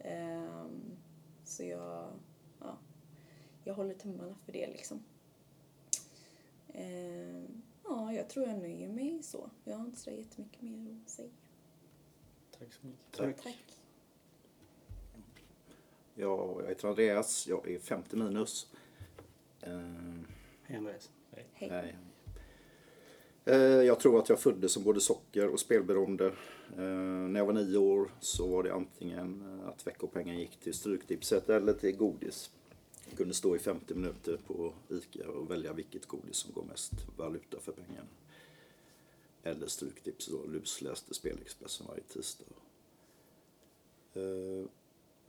[0.05, 0.97] Um,
[1.43, 2.07] så jag,
[3.65, 5.04] jag håller tummarna för det liksom.
[6.67, 9.49] Um, ja, jag tror jag nöjer mig så.
[9.63, 11.30] Jag har inte så jättemycket mer att säga.
[12.60, 13.12] Tack så mycket.
[13.12, 13.43] Tack.
[13.43, 13.78] Tack.
[16.15, 18.71] Ja, jag heter Andreas, jag är 50 minus.
[19.67, 20.21] Uh,
[20.63, 21.12] Hej Andreas.
[21.32, 21.45] Hej.
[21.54, 21.97] Hej.
[23.47, 26.25] Uh, jag tror att jag föddes som både socker och spelberoende.
[26.78, 26.84] Uh,
[27.30, 31.73] när jag var nio år så var det antingen att veckopengen gick till Stryktipset eller
[31.73, 32.51] till godis.
[33.15, 37.60] Kunde stå i 50 minuter på ICA och välja vilket godis som går mest valuta
[37.60, 38.08] för pengarna
[39.45, 42.45] eller Stryktips då, lusläste Spelexpressen varje tisdag.
[44.13, 44.69] Eh,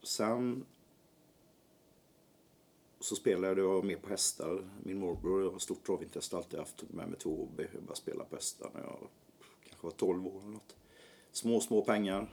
[0.02, 0.64] sen
[3.00, 4.70] så spelade jag mer på hästar.
[4.82, 7.62] Min morbror har stort travintresse, alltid haft, tog med mig till Åby.
[7.62, 9.08] Jag började spela på hästar när jag
[9.64, 10.76] kanske var 12 år eller något.
[11.32, 12.30] Små, små pengar.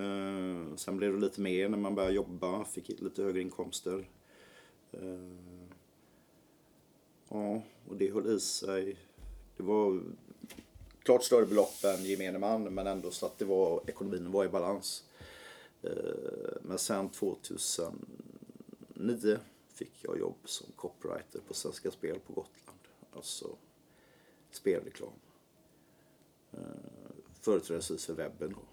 [0.00, 4.08] Eh, sen blev det lite mer när man började jobba, fick lite högre inkomster.
[4.92, 5.34] Eh,
[7.28, 8.96] ja, och det höll i sig.
[9.56, 10.00] Det var
[11.02, 14.48] klart större belopp än gemene man men ändå så att det var, ekonomin var i
[14.48, 15.04] balans.
[15.82, 15.90] Eh,
[16.62, 19.38] men sen 2009
[19.74, 22.78] fick jag jobb som copywriter på Svenska Spel på Gotland.
[23.12, 23.56] Alltså
[24.50, 25.12] spelreklam.
[26.52, 26.58] Eh,
[27.40, 28.69] företrädesvis för webben då.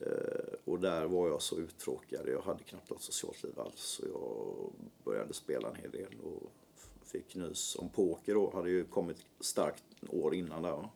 [0.00, 2.28] Eh, och där var jag så uttråkad.
[2.28, 3.80] Jag hade knappt något socialt liv alls.
[3.80, 4.72] Så jag
[5.04, 6.52] började spela en hel del och
[7.04, 8.50] fick nys om poker då.
[8.54, 10.88] Hade ju kommit starkt år innan där.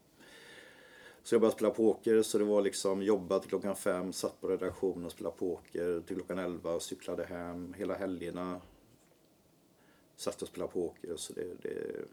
[1.22, 4.48] Så jag började spela poker, så det var liksom jobba till klockan fem, satt på
[4.48, 8.60] redaktion och spelade poker till klockan elva, cyklade hem hela helgerna.
[10.16, 12.04] Satt och spelade poker, så det, det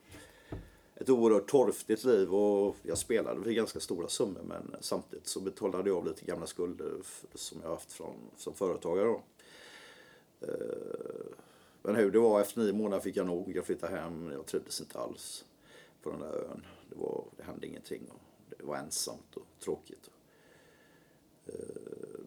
[1.00, 5.90] ett oerhört torftigt liv och jag spelade för ganska stora summor men samtidigt så betalade
[5.90, 6.92] jag av lite gamla skulder
[7.34, 9.06] som jag haft från, som företagare.
[9.06, 9.22] Då.
[10.42, 11.34] Eh,
[11.82, 13.56] men hur det var, efter nio månader fick jag nog.
[13.56, 15.46] Jag flyttade hem, jag trivdes inte alls
[16.04, 16.66] på den där ön.
[16.90, 18.22] Det, var, det hände ingenting och
[18.58, 20.10] det var ensamt och tråkigt.
[21.46, 21.54] Eh,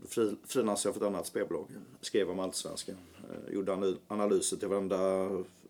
[0.02, 1.66] då frilansade jag för ett annat spelbolag,
[2.00, 2.96] skrev om Allsvenskan.
[3.30, 4.98] Eh, gjorde analyser till varenda,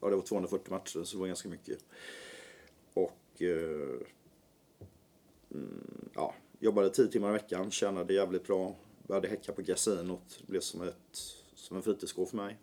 [0.01, 1.85] ja det var 240 matcher så det var ganska mycket.
[2.95, 4.01] Och eh,
[5.51, 8.75] mm, ja, jobbade tio timmar i veckan, tjänade jävligt bra.
[9.07, 11.17] Började häcka på kasinot, det blev som, ett,
[11.55, 12.59] som en fritidsgård för mig.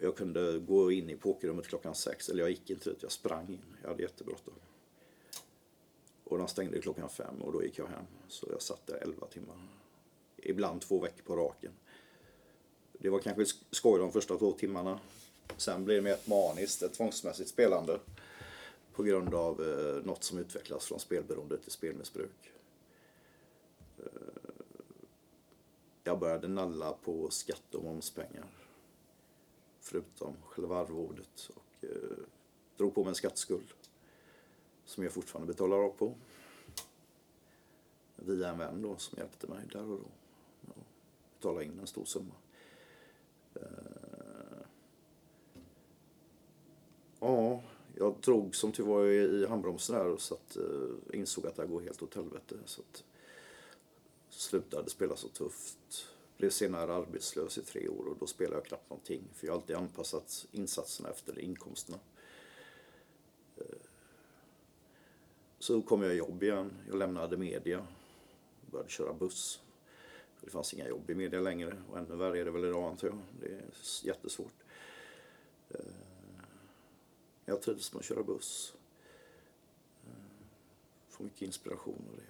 [0.00, 3.48] Jag kunde gå in i pokerrummet klockan sex, eller jag gick inte ut, jag sprang
[3.48, 3.76] in.
[3.82, 4.54] Jag hade jättebråttom.
[6.24, 8.04] Och de stängde klockan fem och då gick jag hem.
[8.28, 9.56] Så jag satt där elva timmar.
[10.36, 11.72] Ibland två veckor på raken.
[12.92, 15.00] Det var kanske skoj de första två timmarna.
[15.56, 18.00] Sen blev det mer ett maniskt, ett tvångsmässigt spelande
[18.96, 22.52] på grund av eh, något som utvecklas från spelberoende till spelmissbruk.
[23.98, 24.04] Eh,
[26.04, 28.46] jag började nalla på skatte och momspengar.
[29.80, 32.18] Förutom själva arvodet och eh,
[32.76, 33.74] drog på mig en skatteskuld,
[34.84, 36.14] som jag fortfarande betalar av på.
[38.16, 40.10] Via en vän då som hjälpte mig där och då.
[40.60, 40.82] Ja,
[41.34, 42.34] betala in en stor summa.
[43.54, 44.66] Eh,
[47.20, 47.62] ja,
[47.98, 51.68] jag drog som tur var i handbromsen där och satt, eh, insåg att det här
[51.68, 52.56] går helt åt helvete.
[52.64, 53.04] Så att,
[54.30, 56.06] slutade spela så tufft.
[56.36, 59.22] Blev senare arbetslös i tre år och då spelade jag knappt någonting.
[59.34, 61.98] För jag har alltid anpassat insatserna efter inkomsterna.
[63.56, 63.64] Eh,
[65.58, 66.72] så kom jag i jobb igen.
[66.88, 67.86] Jag lämnade media.
[68.70, 69.60] Började köra buss.
[70.40, 73.08] Det fanns inga jobb i media längre och ännu värre är det väl idag antar
[73.08, 73.18] jag.
[73.40, 73.64] Det är
[74.02, 74.65] jättesvårt.
[77.48, 78.74] Jag trivdes med att köra buss.
[80.04, 80.10] Eh,
[81.08, 82.22] får mycket inspiration av det.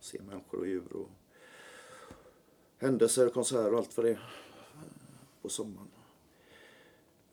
[0.00, 1.08] Se människor och djur och
[2.78, 4.20] händelser, konserter och allt vad det är eh,
[5.42, 5.90] på sommaren.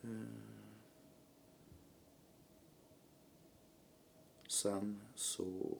[0.04, 0.10] Eh,
[4.48, 5.78] sen så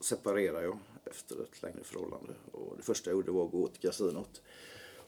[0.00, 2.34] separerade jag efter ett längre förhållande.
[2.52, 4.42] Och det första jag gjorde var att gå till kasinot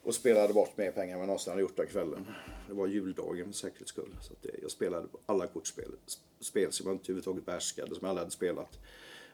[0.07, 2.27] och spelade bort mer pengar än vad någonsin hade gjort den kvällen.
[2.69, 4.17] Det var juldagen för säkerhets skull.
[4.21, 5.93] Så det, jag spelade alla kortspel.
[6.41, 8.79] Spel som jag inte överhuvudtaget behärskade, som jag aldrig hade spelat.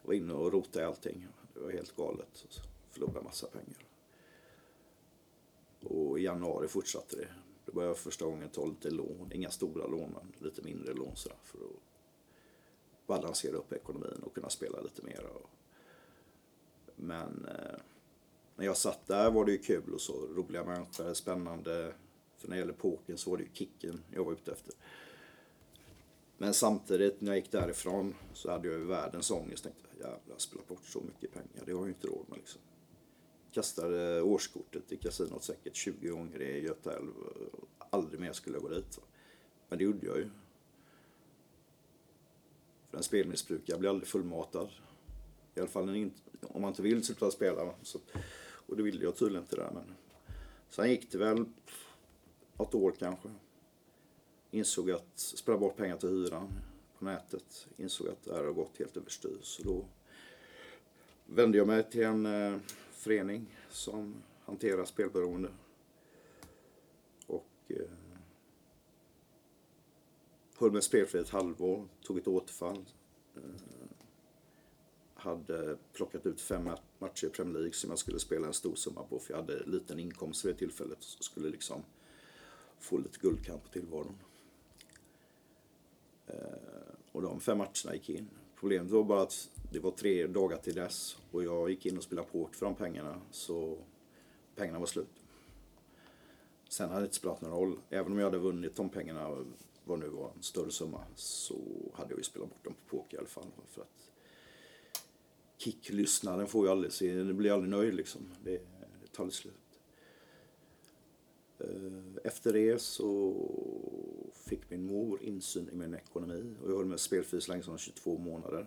[0.02, 1.28] Jag var inne och rotade i allting.
[1.54, 2.46] Det var helt galet.
[2.90, 3.86] Förlorade massa pengar.
[5.80, 7.28] Och i januari fortsatte det.
[7.66, 9.30] Då började jag första gången ta lite lån.
[9.34, 11.38] Inga stora lån, men lite mindre lån sådär.
[11.42, 15.26] För att balansera upp ekonomin och kunna spela lite mer.
[16.96, 17.80] Men eh,
[18.62, 20.12] när jag satt där var det ju kul och så.
[20.12, 21.94] Roliga människor, spännande.
[22.38, 24.74] För när det gäller poken så var det ju kicken jag var ute efter.
[26.38, 29.64] Men samtidigt när jag gick därifrån så hade jag ju världens ångest.
[29.64, 31.66] Tänkte jävlar, spela bort så mycket pengar.
[31.66, 32.60] Det har jag ju inte råd med liksom.
[33.52, 37.12] Kastade årskortet i kasinot säkert 20 gånger i Göta älv.
[37.78, 38.98] Aldrig mer skulle jag gå dit.
[39.68, 40.30] Men det gjorde jag ju.
[42.90, 44.68] För en spelmissbrukare blir aldrig fullmatad.
[45.54, 46.10] I alla fall
[46.42, 47.74] om man inte vill sluta spela.
[47.82, 47.98] Så
[48.72, 49.70] och det ville jag tydligen inte där.
[49.74, 49.94] Men
[50.68, 51.44] sen gick det väl
[52.56, 53.28] något år kanske.
[54.50, 56.52] Insåg att spela bort pengar till hyran
[56.98, 57.68] på nätet.
[57.76, 59.38] Insåg att det här har gått helt överstyr.
[59.42, 59.84] Så då
[61.26, 62.58] vände jag mig till en eh,
[62.92, 65.50] förening som hanterar spelberoende.
[67.26, 67.76] Och eh,
[70.56, 72.84] höll mig spelfri ett halvår, tog ett återfall.
[73.36, 73.42] Eh,
[75.22, 79.02] hade plockat ut fem matcher i Premier League som jag skulle spela en stor summa
[79.02, 81.82] på för jag hade liten inkomst vid det tillfället och skulle liksom
[82.78, 84.18] få lite guldkant på tillvaron.
[86.26, 86.34] Eh,
[87.12, 88.28] och de fem matcherna gick in.
[88.60, 92.02] Problemet var bara att det var tre dagar till dess och jag gick in och
[92.02, 93.78] spelade poker för de pengarna så
[94.56, 95.24] pengarna var slut.
[96.68, 97.78] Sen hade det inte spelat någon roll.
[97.90, 99.44] Även om jag hade vunnit de pengarna
[99.84, 101.58] vad nu var en större summa, så
[101.94, 103.46] hade jag ju spelat bort dem på poker i alla fall.
[103.66, 104.11] För att
[105.62, 108.20] kicklyssnaren får ju aldrig se, den blir aldrig nöjd liksom.
[108.44, 108.50] Det,
[109.02, 109.54] det tar aldrig slut.
[111.58, 113.34] Eh, efter det så
[114.32, 117.78] fick min mor insyn i min ekonomi och jag höll med spelfri så länge som
[117.78, 118.66] 22 månader.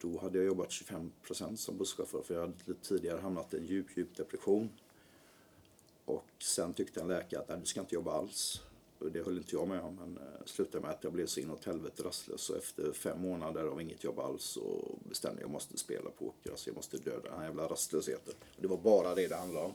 [0.00, 3.56] Då hade jag jobbat 25 procent som busschaufför för jag hade lite tidigare hamnat i
[3.56, 4.70] en djup, djup depression.
[6.04, 8.62] Och sen tyckte en läkare att nej, du ska inte jobba alls.
[8.98, 11.64] Det höll inte jag med om, men eh, slutade med att jag blev så inåt
[11.64, 12.50] helvete rastlös.
[12.50, 16.10] Och efter fem månader av inget jobb alls så bestämde jag att jag måste spela
[16.10, 16.50] poker.
[16.50, 18.34] Alltså jag måste döda den här jävla rastlösheten.
[18.56, 19.74] Och det var bara det det handlade om.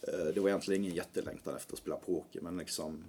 [0.00, 3.04] Eh, det var egentligen ingen jättelängtan efter att spela poker, men liksom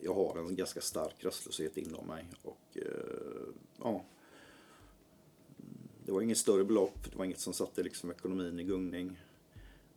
[0.00, 2.24] jag har en ganska stark rastlöshet inom mig.
[2.42, 3.48] Och eh,
[3.82, 4.04] ja,
[6.04, 9.20] det var inget större belopp, det var inget som satte liksom ekonomin i gungning.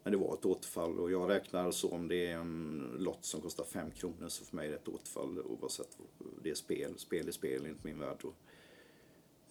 [0.04, 3.42] Men det var ett återfall och jag räknar så om det är en lott som
[3.42, 5.98] kostar 5 kronor så för mig är det ett återfall oavsett
[6.44, 6.98] det är spel.
[6.98, 8.24] Spel är spel enligt min värld.
[8.24, 8.36] Och,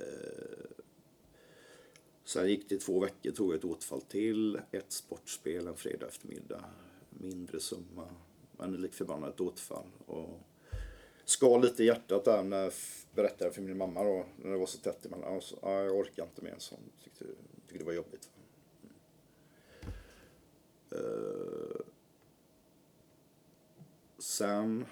[0.02, 0.86] eh,
[2.24, 6.64] sen gick det två veckor, tog jag ett återfall till, ett sportspel en fredag eftermiddag.
[7.10, 8.08] Mindre summa,
[8.52, 9.86] men lik förbannat ett återfall.
[10.06, 10.40] Och
[11.24, 12.72] skar lite i hjärtat där när jag
[13.14, 15.36] berättade för min mamma då, när det var så tätt emellan.
[15.36, 16.78] Och så, ja, jag orkar inte med en sån.
[17.04, 17.24] Tyckte,
[17.68, 18.30] tyckte det var jobbigt.
[20.92, 21.80] Uh,
[24.18, 24.86] sen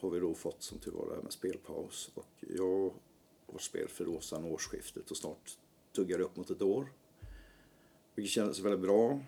[0.00, 2.10] har vi då fått som tur var det här med spelpaus.
[2.14, 2.94] Och jag
[3.52, 5.58] har spelfri då sedan årsskiftet och snart
[5.92, 6.92] tuggar det upp mot ett år.
[8.14, 9.20] Vilket känns väldigt bra.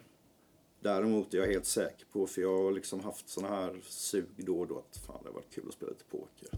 [0.80, 4.60] Däremot är jag helt säker på, för jag har liksom haft sådana här sug då
[4.60, 6.48] och då att fan det har varit kul att spela lite poker.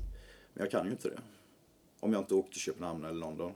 [0.54, 1.20] Men jag kan ju inte det.
[2.00, 3.52] Om jag inte åkte till Köpenhamn eller London.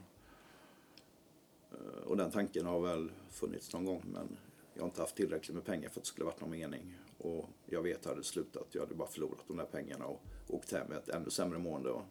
[1.72, 4.36] Eh, och den tanken har väl funnits någon gång men
[4.74, 6.94] jag har inte haft tillräckligt med pengar för att det skulle varit någon mening.
[7.18, 8.66] Och jag vet att det hade slutat.
[8.70, 11.90] Jag hade bara förlorat de där pengarna och åkt hem med ett ännu sämre mående.
[11.90, 12.02] Och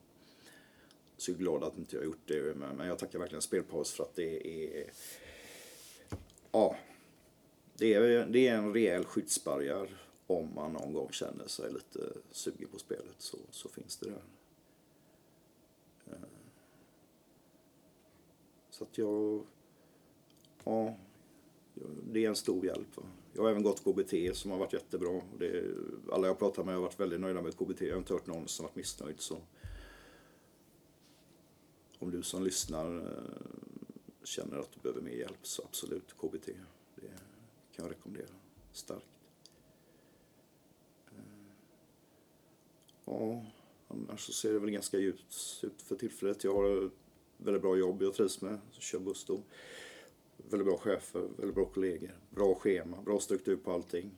[1.17, 2.55] så jag är glad att inte jag gjort det.
[2.55, 4.91] Men jag tackar verkligen spelpaus för att det är...
[6.51, 6.75] Ja.
[7.77, 11.99] Det är, det är en rejäl skyddsbarriär om man någon gång känner sig lite
[12.31, 14.23] sugen på spelet så, så finns det där.
[16.05, 16.27] Eh,
[18.69, 19.45] så att jag...
[20.63, 20.95] Ja,
[22.11, 22.97] det är en stor hjälp.
[22.97, 23.03] Va?
[23.33, 25.21] Jag har även gått KBT som har varit jättebra.
[25.39, 25.63] Det,
[26.11, 27.81] alla jag pratat med har varit väldigt nöjda med KBT.
[27.81, 29.19] Jag har inte hört någon som varit missnöjd.
[29.19, 29.41] Så
[31.99, 33.57] om du som lyssnar eh,
[34.23, 36.45] känner att du behöver mer hjälp så absolut KBT.
[36.95, 37.07] Det
[37.71, 38.27] kan jag rekommendera
[38.71, 39.05] starkt.
[41.07, 41.23] Eh,
[43.05, 43.45] ja,
[43.87, 46.43] annars så ser det väl ganska ljust ut för tillfället.
[46.43, 46.91] Jag har ett
[47.37, 48.59] väldigt bra jobb jag trivs med.
[48.71, 49.41] Så kör buss då.
[50.49, 52.11] Väldigt bra chefer, väldigt bra kollegor.
[52.29, 54.11] Bra schema, bra struktur på allting.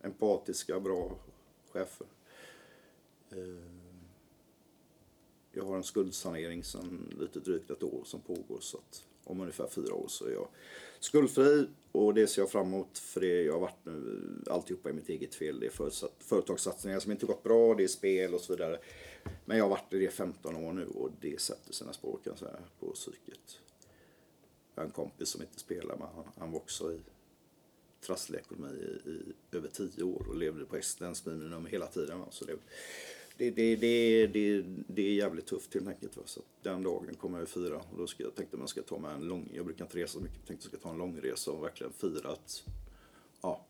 [0.00, 1.18] Empatiska, bra
[1.72, 2.06] chefer.
[3.30, 3.38] Eh,
[5.52, 9.66] jag har en skuldsanering sedan lite drygt ett år som pågår så att om ungefär
[9.66, 10.48] fyra år så är jag
[11.00, 14.92] skuldfri och det ser jag fram emot för det jag har varit nu alltihopa är
[14.92, 15.60] mitt eget fel.
[15.60, 15.90] Det är
[16.24, 18.78] företagssatsningar som inte gått bra, det är spel och så vidare.
[19.44, 22.30] Men jag har varit i det 15 år nu och det sätter sina spår kan
[22.32, 23.60] jag säga på psyket.
[24.74, 27.00] Jag har en kompis som inte spelar men han, han var också i
[28.00, 32.20] trasslig ekonomi i, i, över tio år och levde på existensminimum hela tiden.
[32.30, 32.56] Så det,
[33.36, 36.16] det, det, det, det, det är jävligt tufft helt enkelt.
[36.16, 36.22] Va?
[36.26, 39.14] Så den dagen kommer jag fira och då ska jag tänkte man ska ta med
[39.14, 41.50] en lång, jag brukar inte resa så mycket, jag tänkte jag ska ta en långresa
[41.50, 42.64] och verkligen fira att
[43.40, 43.66] ja,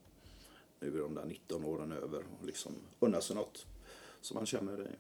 [0.81, 3.67] nu är de där 19 åren över och liksom unna sig något
[4.21, 4.97] som man känner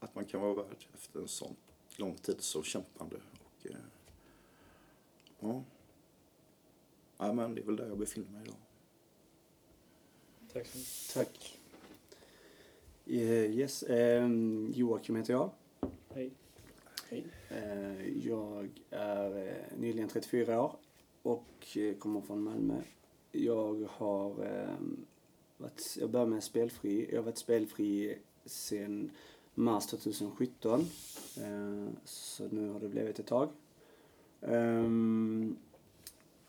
[0.00, 1.56] att man kan vara värd efter en sån
[1.96, 3.16] lång tid som kämpande.
[3.16, 3.76] Och, eh,
[5.40, 5.62] ja.
[7.18, 8.56] ja, men det är väl där jag befinner mig idag.
[10.52, 11.14] Tack så mycket.
[11.14, 11.58] Tack.
[13.06, 15.50] Uh, yes, um, Joakim heter jag.
[16.14, 16.30] Hej.
[17.08, 17.24] Hej.
[17.50, 20.76] Uh, jag är uh, nyligen 34 år
[21.22, 22.82] och kommer från Malmö.
[23.32, 25.06] Jag har um,
[25.56, 27.08] varit, jag började med spelfri.
[27.10, 29.10] Jag har varit spelfri sedan
[29.54, 30.86] mars 2017.
[32.04, 33.48] Så nu har det blivit ett tag.
[34.40, 35.56] Um,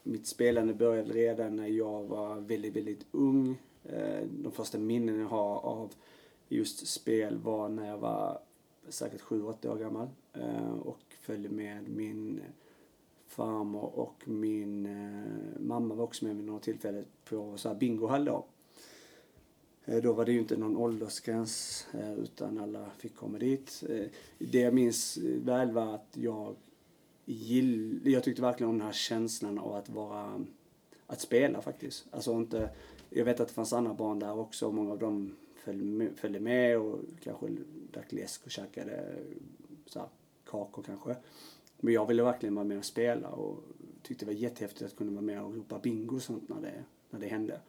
[0.04, 3.58] mitt spelande började redan när jag var väldigt, väldigt ung.
[3.84, 5.94] Eh, de första minnen jag har av
[6.50, 8.40] just spel var när jag var
[8.90, 12.42] säkert 7-8 år gammal eh, och följde med min
[13.28, 18.26] farmor och min eh, mamma var också med vid några tillfällen på så här bingohall
[18.26, 18.46] då.
[20.04, 21.88] Då var det ju inte någon åldersgräns
[22.18, 23.84] utan alla fick komma dit.
[24.38, 26.56] Det jag minns väl var att jag
[27.26, 30.46] gill, jag tyckte verkligen om den här känslan av att vara,
[31.08, 32.06] att spela faktiskt.
[32.12, 32.70] Alltså inte
[33.14, 34.72] jag vet att det fanns andra barn där också.
[34.72, 37.48] Många av dem följde med, följde med och kanske
[37.92, 39.16] drack läsk och käkade
[39.86, 40.08] så här,
[40.46, 41.16] kakor kanske.
[41.78, 43.64] Men jag ville verkligen vara med och spela och
[44.04, 46.84] tyckte det var jättehäftigt att kunna vara med och ropa bingo och sånt när det,
[47.10, 47.60] när det hände.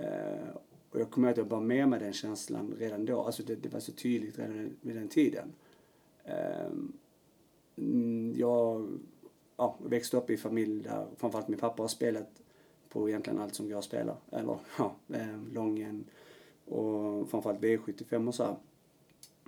[0.00, 0.56] Uh,
[0.90, 3.22] och jag kommer ihåg att jag var med med den känslan redan då.
[3.22, 5.52] Alltså det, det var så tydligt redan vid den tiden.
[6.24, 6.70] Eh,
[7.78, 8.88] Mm, jag
[9.56, 12.42] ja, växte upp i familj där framförallt min pappa har spelat
[12.88, 14.16] på egentligen allt som jag spelar.
[14.30, 16.04] Eller ja, ehm, Lången
[16.64, 18.56] och framförallt V75 och så här.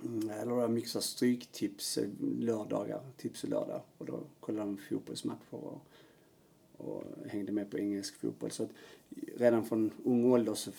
[0.03, 2.09] Mm, eller mycket såhär stryktips eh,
[2.39, 3.81] lördagar, tips och lördag.
[3.97, 5.81] Och då kollade de fotbollsmatcher och,
[6.77, 8.51] och hängde med på engelsk fotboll.
[8.51, 8.69] Så att
[9.37, 10.71] redan från ung ålder så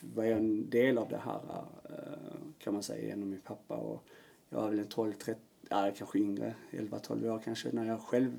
[0.00, 1.40] var jag en del av det här
[1.84, 3.76] eh, kan man säga genom min pappa.
[3.76, 4.04] Och
[4.48, 8.32] jag var väl en 12, 13, ja, kanske yngre, 11-12 år kanske när jag själv,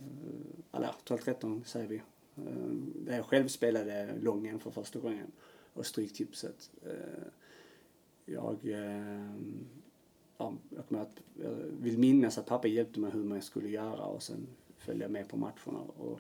[0.72, 1.96] eller 12-13 säger vi.
[2.38, 5.32] Eh, där jag själv spelade Lången för första gången
[5.74, 6.72] och Stryktipset.
[6.86, 7.28] Eh,
[8.26, 9.36] jag, eh,
[10.38, 14.06] ja, jag, kommer att, jag vill minnas att pappa hjälpte mig hur man skulle göra
[14.06, 14.48] och sen
[14.78, 15.80] följde jag med på matcherna.
[15.98, 16.20] Och,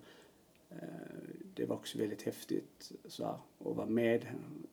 [1.54, 3.38] det var också väldigt häftigt så här,
[3.70, 4.26] att vara med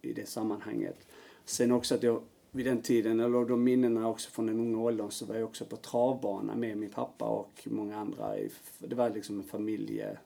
[0.03, 1.07] i det sammanhanget.
[1.45, 2.23] Sen också att jag
[2.55, 5.65] vid den tiden, eller de minnena också från den unga åldern, så var jag också
[5.65, 8.37] på travbana med min pappa och många andra.
[8.79, 10.19] Det var liksom en familje,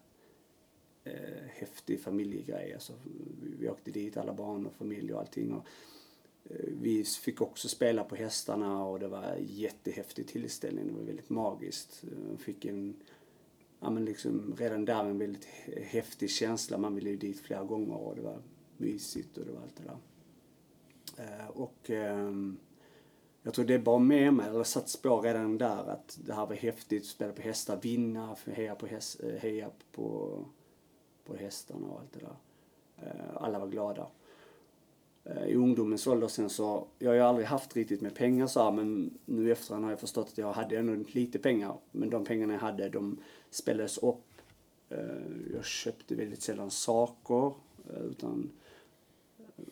[1.05, 2.75] eh, häftig familjegrej.
[2.75, 2.93] Alltså,
[3.59, 5.53] vi åkte dit, alla barn och familj och allting.
[5.53, 5.67] Och,
[6.45, 10.87] eh, vi fick också spela på hästarna och det var en jättehäftig tillställning.
[10.87, 12.05] Det var väldigt magiskt.
[12.31, 12.95] Jag fick en
[13.81, 15.45] ja, men liksom redan där en väldigt
[15.83, 16.79] häftig känsla.
[16.79, 18.39] Man ville ju dit flera gånger och det var
[18.77, 19.99] mysigt och det var allt det där.
[21.17, 22.59] Eh, och ehm,
[23.43, 26.55] jag tror det bar med mig, eller satt spår redan där, att det här var
[26.55, 30.39] häftigt, spela på hästar, vinna, heja på, häst, eh, heja på,
[31.25, 32.37] på hästarna och allt det där.
[32.97, 34.07] Eh, alla var glada.
[35.47, 38.73] I ungdomens ålder sen så, jag har ju aldrig haft riktigt med pengar så här,
[38.73, 41.77] men nu efterhand har jag förstått att jag hade ändå lite pengar.
[41.93, 43.19] Men de pengarna jag hade, de
[43.51, 44.43] spelades upp.
[45.53, 47.53] Jag köpte väldigt sällan saker,
[48.11, 48.51] utan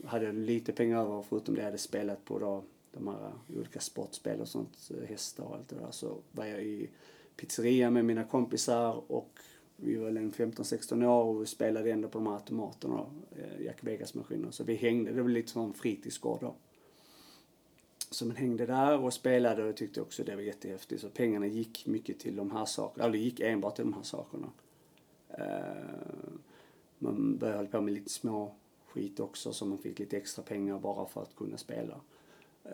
[0.05, 4.41] hade lite pengar över förutom det jag hade spelat på då, de här olika sportspel
[4.41, 5.91] och sånt, hästar och allt det där.
[5.91, 6.91] Så var jag i
[7.37, 9.39] pizzeria med mina kompisar och
[9.77, 13.07] vi var väl 15-16 år och vi spelade ändå på de här automaterna,
[13.37, 14.51] eh, Jack Vegas-maskiner.
[14.51, 16.55] Så vi hängde, det var lite som en fritidsgård då.
[18.11, 21.01] Så man hängde där och spelade och tyckte också det var jättehäftigt.
[21.01, 24.51] Så pengarna gick mycket till de här sakerna, eller gick enbart till de här sakerna.
[25.29, 26.33] Eh,
[26.99, 28.55] man började hålla på med lite små
[28.95, 32.01] skit också så man fick lite extra pengar bara för att kunna spela.
[32.65, 32.73] Eh,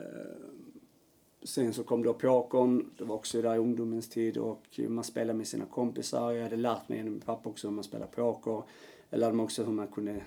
[1.43, 5.37] sen så kom då pokern, det var också där i ungdomens tid och man spelade
[5.37, 6.33] med sina kompisar.
[6.33, 8.63] Jag hade lärt mig genom min pappa också hur man spelar poker.
[9.11, 10.23] Jag lärde mig också hur man kunde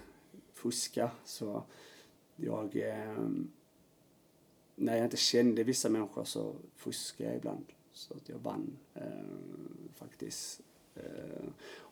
[0.53, 1.11] fuska.
[1.25, 1.63] Så
[2.35, 3.27] jag eh,
[4.75, 7.65] när jag inte kände vissa människor så fuskade jag ibland.
[7.93, 9.01] Så att jag vann eh,
[9.95, 10.61] faktiskt.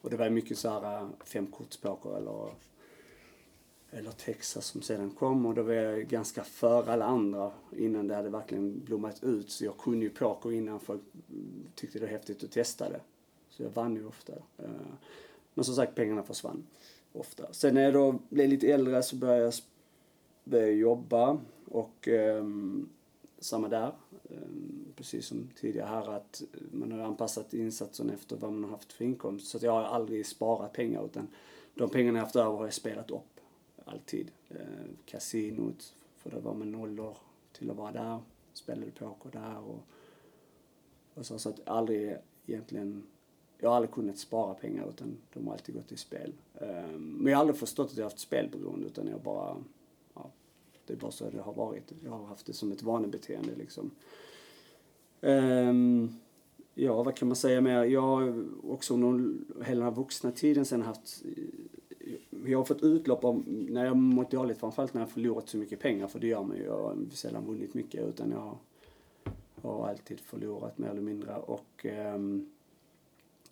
[0.01, 2.53] Och det var mycket så här femkortspoker eller,
[3.91, 8.15] eller Texas som sedan kom och då var jag ganska före alla andra innan det
[8.15, 9.51] hade verkligen blommat ut.
[9.51, 11.01] Så jag kunde ju poker innan folk
[11.75, 13.01] tyckte det var häftigt att testa det.
[13.49, 14.33] Så jag vann ju ofta.
[14.57, 14.69] Eh,
[15.53, 16.63] men som sagt, pengarna försvann
[17.13, 17.53] ofta.
[17.53, 19.53] Sen när jag då blev lite äldre så började jag,
[20.43, 22.89] började jobba och um,
[23.39, 23.91] samma där.
[24.29, 28.93] Um, precis som tidigare här att man har anpassat insatsen efter vad man har haft
[28.93, 29.47] för inkomst.
[29.47, 31.27] Så jag har aldrig sparat pengar utan
[31.73, 33.30] de pengarna jag haft över har jag spelat upp.
[33.91, 34.31] Alltid.
[34.49, 37.17] Eh, kasinot, för det var med nollor
[37.51, 38.19] till att vara där.
[38.53, 39.83] Spelade poker där och,
[41.13, 41.39] och så.
[41.39, 43.03] Så att aldrig egentligen
[43.61, 46.33] jag har aldrig kunnat spara pengar utan de har alltid gått till spel.
[46.53, 49.57] Eh, men jag har aldrig förstått att jag har haft spelberoende utan jag bara
[50.13, 50.31] ja,
[50.85, 51.91] det är bara så det har varit.
[52.03, 53.91] Jag har haft det som ett vanebeteende liksom.
[55.21, 55.73] Eh,
[56.73, 57.83] ja, vad kan man säga mer?
[57.83, 61.23] Jag har också under hela den här vuxna tiden sen haft
[62.45, 65.79] jag har fått utlopp av, när jag mått dåligt framförallt när jag förlorat så mycket
[65.79, 66.63] pengar, för det gör man ju.
[66.63, 68.57] Jag har sällan vunnit mycket utan jag
[69.61, 71.85] har alltid förlorat mer eller mindre och
[72.15, 72.51] um,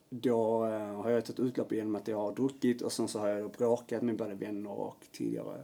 [0.10, 3.28] då uh, har jag tagit utlopp genom att jag har druckit och sen så har
[3.28, 5.64] jag bråkat med både vänner och tidigare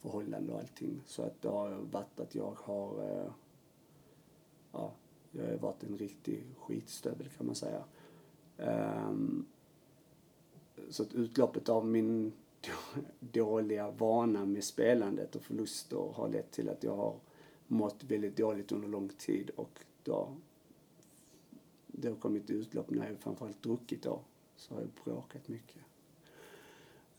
[0.00, 1.00] förhållanden och allting.
[1.06, 3.30] Så att det har varit att jag har, uh,
[4.72, 4.92] ja,
[5.30, 7.84] jag har varit en riktig skitstövel kan man säga.
[8.56, 9.46] Um,
[10.90, 12.32] så att utloppet av min
[13.20, 17.16] dåliga vana med spelandet och förluster har lett till att jag har
[17.66, 20.36] mått väldigt dåligt under lång tid och då
[21.86, 24.20] det har kommit utlopp när jag framförallt druckit då.
[24.56, 25.82] Så har jag bråkat mycket.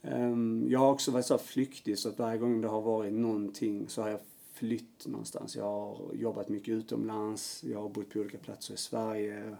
[0.02, 3.88] Um, jag har också varit så flyktig så att varje gång det har varit någonting
[3.88, 4.20] så har jag
[4.52, 5.56] flytt någonstans.
[5.56, 9.56] Jag har jobbat mycket utomlands, jag har bott på olika platser i Sverige.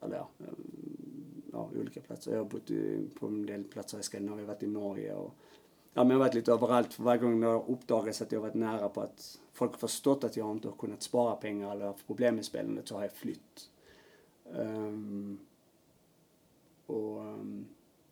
[0.00, 0.28] Eller ja,
[1.54, 2.32] ja olika platser.
[2.32, 2.70] Jag har bott
[3.14, 5.34] på en del platser i Skandinavien, jag har varit i Norge och
[5.94, 6.94] ja, men jag har varit lite överallt.
[6.94, 9.78] För varje gång det har uppdagats att jag har varit nära på att folk har
[9.78, 13.02] förstått att jag inte har kunnat spara pengar eller haft problem med spelandet så har
[13.02, 13.70] jag flytt.
[14.44, 15.38] Um,
[16.86, 17.66] och um,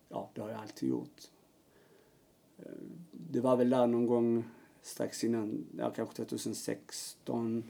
[0.08, 1.30] ja, det har jag alltid gjort.
[2.58, 2.64] Eh,
[3.12, 4.44] det var väl där någon gång
[4.82, 7.64] strax innan, ja kanske 2016,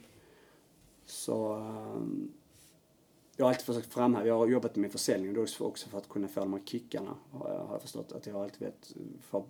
[1.05, 2.33] så um,
[3.43, 6.29] jag har alltid försökt framhäva, jag har jobbat med försäljning då också för att kunna
[6.29, 8.13] få de här kickarna, har jag, förstått.
[8.13, 9.49] Att jag alltid vet, fått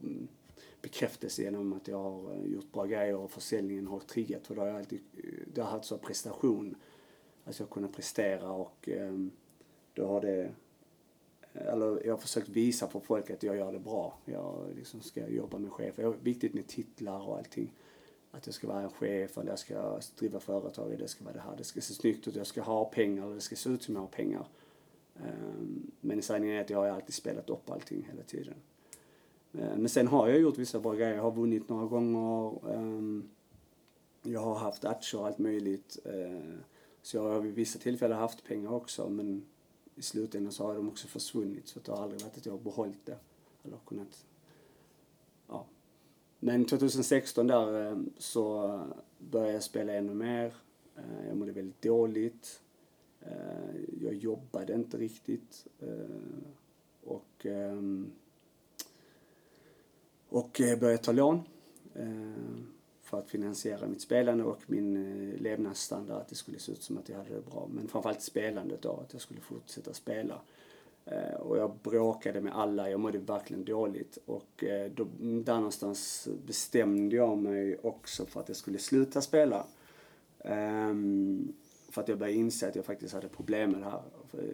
[0.82, 4.46] bekräftelse genom att jag har eh, gjort bra grejer och försäljningen har triggat.
[4.46, 5.22] För då har jag alltid, eh,
[5.54, 6.74] det har haft så prestation.
[7.44, 9.30] att jag har kunnat prestera och ehm,
[9.94, 10.42] då har det,
[11.52, 14.18] eh, eller jag har försökt visa för folk att jag gör det bra.
[14.24, 16.02] Jag liksom ska jobba med chefer.
[16.02, 17.72] Det är viktigt med titlar och allting.
[18.34, 21.40] Att jag ska vara en chef eller jag ska driva företag, det ska vara det
[21.40, 21.56] här.
[21.56, 23.94] Det ska se snyggt ut, jag ska ha pengar eller det ska se ut som
[23.94, 24.46] jag har pengar.
[25.16, 28.54] Ehm, men sanningen är att jag har alltid spelat upp allting hela tiden.
[29.52, 31.14] Ehm, men sen har jag gjort vissa bra grejer.
[31.14, 32.70] Jag har vunnit några gånger.
[32.74, 33.30] Ehm,
[34.22, 35.98] jag har haft aktier och allt möjligt.
[37.02, 39.44] Så jag har vid vissa tillfällen haft pengar också men
[39.94, 42.60] i slutändan så har de också försvunnit så det har aldrig varit att jag har
[42.60, 43.18] behållit det.
[43.62, 44.24] Eller kunnat.
[46.44, 48.80] Men 2016 där eh, så
[49.18, 50.54] började jag spela ännu mer.
[50.96, 52.60] Eh, jag mådde väldigt dåligt.
[53.20, 55.66] Eh, jag jobbade inte riktigt.
[57.04, 57.46] Och
[60.28, 61.42] och började ta lån
[63.02, 67.08] för att finansiera mitt spelande och min levnadsstandard, att det skulle se ut som att
[67.08, 67.68] jag hade det bra.
[67.72, 70.40] Men framförallt spelandet då, att jag skulle fortsätta spela.
[71.04, 74.18] Eh, och jag bråkade med alla, jag mådde verkligen dåligt.
[74.26, 79.66] Och eh, då, där någonstans bestämde jag mig också för att jag skulle sluta spela.
[80.44, 81.52] Um,
[81.88, 84.02] för att jag började inse att jag faktiskt hade problem med det här.
[84.30, 84.44] För, eh,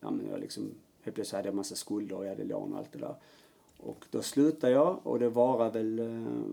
[0.00, 2.78] ja, men jag liksom, helt plötsligt hade jag massa skulder och jag hade lån och
[2.78, 3.14] allt det där.
[3.78, 5.96] Och då slutade jag och det var väl,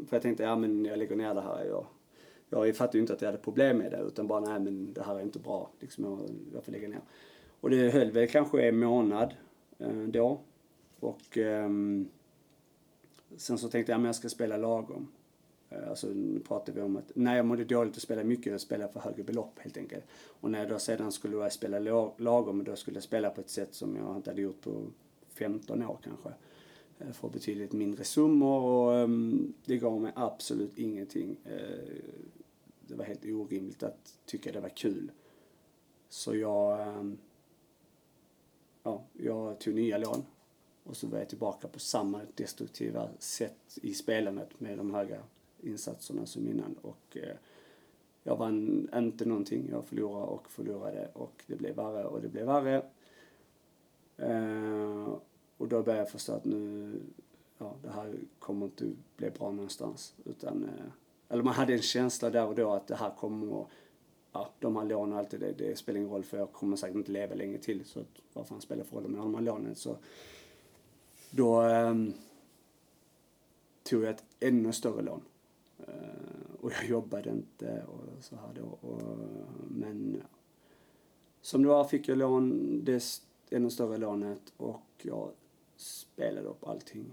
[0.08, 1.66] för jag tänkte ja men jag lägger ner det här.
[1.66, 1.86] Jag,
[2.68, 5.04] jag fattade ju inte att jag hade problem med det utan bara nej men det
[5.04, 5.70] här är inte bra.
[5.80, 6.20] Liksom jag,
[6.54, 7.02] jag får lägga ner.
[7.64, 9.34] Och det höll väl kanske en månad
[9.80, 10.40] eh, då.
[11.00, 11.70] Och eh,
[13.38, 15.08] sen så tänkte jag men jag ska spela lagom.
[15.70, 18.62] Eh, alltså nu pratar vi om att när jag mådde dåligt och spelade mycket, jag
[18.62, 20.04] spelade för högre belopp helt enkelt.
[20.42, 21.80] Och när jag då sedan skulle börja spela
[22.18, 24.82] lagom, då skulle jag spela på ett sätt som jag inte hade gjort på
[25.34, 26.30] 15 år kanske.
[27.00, 31.38] Eh, för betydligt mindre summor och ehm, det gav mig absolut ingenting.
[31.46, 31.94] Eh,
[32.88, 35.12] det var helt orimligt att tycka det var kul.
[36.10, 37.18] Så jag, ehm,
[38.84, 40.26] ja, jag tog nya lån
[40.84, 45.20] och så var jag tillbaka på samma destruktiva sätt i spelandet med de höga
[45.62, 46.76] insatserna som innan.
[46.82, 47.36] Och eh,
[48.24, 49.68] jag vann inte någonting.
[49.72, 52.86] Jag förlorade och förlorade och det blev värre och det blev värre.
[54.18, 55.14] Eh,
[55.58, 56.96] och då började jag förstå att nu,
[57.58, 60.14] ja, det här kommer inte bli bra någonstans.
[60.26, 60.86] Utan, eh,
[61.30, 63.68] eller man hade en känsla där och då att det här kommer att,
[64.34, 66.96] ja, de här lånen och allt det, det spelar ingen roll för jag kommer säkert
[66.96, 67.86] inte leva länge till.
[67.86, 69.76] Så att, vad fan spelar för roll med de här lånen?
[69.76, 69.98] Så
[71.32, 71.96] då eh,
[73.84, 75.22] tog jag ett ännu större lån.
[75.80, 78.88] Eh, och jag jobbade inte och så här då.
[78.88, 79.18] Och,
[79.68, 80.22] men
[81.42, 85.32] som det var fick jag lån, det ännu större lånet och jag
[85.76, 87.06] spelade upp allting.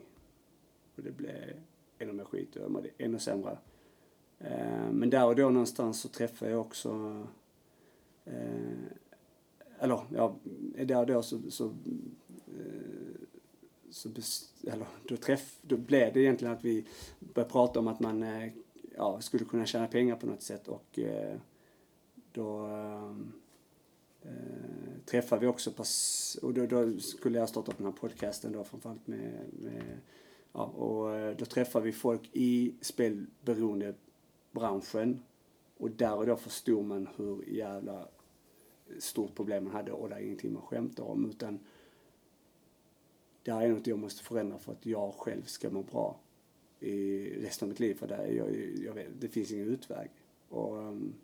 [0.96, 1.60] Och det blev
[1.98, 3.58] ännu mer skit och jag mådde ännu sämre.
[4.40, 7.22] Eh, men där och då någonstans så träffade jag också
[8.24, 8.74] eh,
[9.78, 10.36] eller ja,
[10.76, 13.20] där och då så, så, eh,
[13.90, 14.08] så
[14.64, 16.84] eller, då, träff, då blev det egentligen att vi
[17.18, 18.24] började prata om att man
[18.96, 20.98] ja, skulle kunna tjäna pengar på något sätt och
[22.32, 22.66] då
[24.22, 24.32] eh,
[25.06, 28.64] träffade vi också, pass, och då, då, skulle jag starta upp den här podcasten då
[28.64, 29.98] framförallt med, med
[30.52, 33.94] ja, och då träffade vi folk i spelberoende
[34.50, 35.22] branschen
[35.76, 38.08] och där och då förstod man hur jävla
[38.98, 41.58] stort problem man hade och det är ingenting man skämtar om utan
[43.42, 46.20] det här är något jag måste förändra för att jag själv ska må bra
[46.80, 50.10] i resten av mitt liv för det, jag, jag vet, det finns ingen utväg.
[50.48, 51.14] Och, um,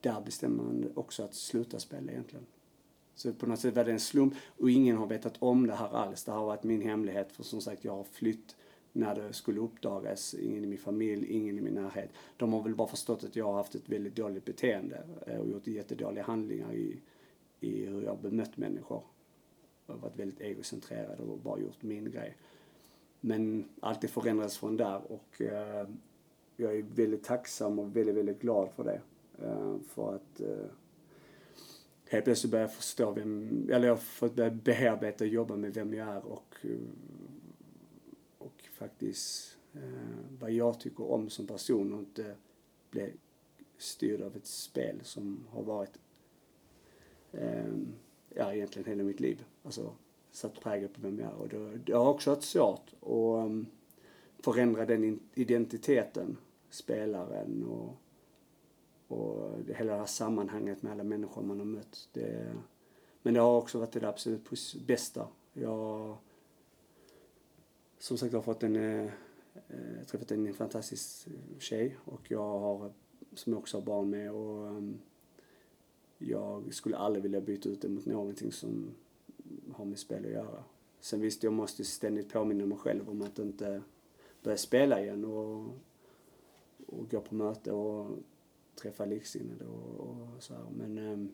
[0.00, 2.46] där bestämmer man också att sluta spela egentligen.
[3.14, 5.88] Så på något sätt var det en slump och ingen har vetat om det här
[5.88, 6.24] alls.
[6.24, 8.56] Det har varit min hemlighet för som sagt jag har flytt
[8.96, 10.34] när det skulle uppdagas.
[10.34, 12.10] Ingen i min familj, ingen i min närhet.
[12.36, 15.48] De har väl bara förstått att jag har haft ett väldigt dåligt beteende eh, och
[15.48, 17.00] gjort jättedåliga handlingar i,
[17.60, 19.02] i hur jag har bemött människor.
[19.86, 22.36] Jag har varit väldigt egocentrerad och bara gjort min grej.
[23.20, 25.88] Men allt det förändrades från där och eh,
[26.56, 29.00] jag är väldigt tacksam och väldigt, väldigt glad för det.
[29.42, 30.70] Eh, för att eh,
[32.08, 35.74] helt plötsligt börjar jag förstå vem, eller jag har fått börja bearbeta och jobba med
[35.74, 36.70] vem jag är och eh,
[38.76, 39.80] faktiskt eh,
[40.40, 42.34] vad jag tycker om som person och inte
[42.90, 43.12] bli
[43.78, 45.98] styrd av ett spel som har varit
[47.32, 47.74] eh,
[48.34, 49.44] ja, egentligen hela mitt liv.
[49.62, 49.92] Alltså
[50.30, 51.34] satt prägel på vem jag är.
[51.34, 53.66] Och det, det har också varit svårt att um,
[54.38, 56.36] förändra den identiteten,
[56.70, 57.96] spelaren och,
[59.08, 62.08] och det, hela det här sammanhanget med alla människor man har mött.
[62.12, 62.54] Det,
[63.22, 65.28] men det har också varit det absolut bästa.
[65.52, 66.16] Jag
[67.98, 69.04] som sagt jag har fått en, eh,
[69.68, 72.92] eh träffat en fantastisk eh, tjej och jag har,
[73.34, 75.00] som jag också har barn med och um,
[76.18, 78.90] jag skulle aldrig vilja byta ut det mot någonting som
[79.72, 80.64] har med spel att göra.
[81.00, 83.82] Sen visst, jag måste ständigt påminna mig själv om att inte
[84.42, 85.64] börja spela igen och,
[86.86, 88.18] och gå på möte och
[88.74, 90.64] träffa liksinnade och, och så här.
[90.76, 91.32] Men um,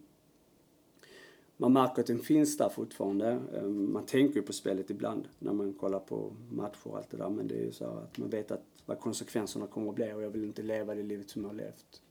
[1.62, 3.40] man märker att den finns där fortfarande.
[3.54, 7.16] Ehm, man tänker ju på spelet ibland när man kollar på matcher och allt det
[7.16, 7.28] där.
[7.28, 10.22] Men det är ju så att man vet att vad konsekvenserna kommer att bli och
[10.22, 12.02] jag vill inte leva det livet som jag har levt.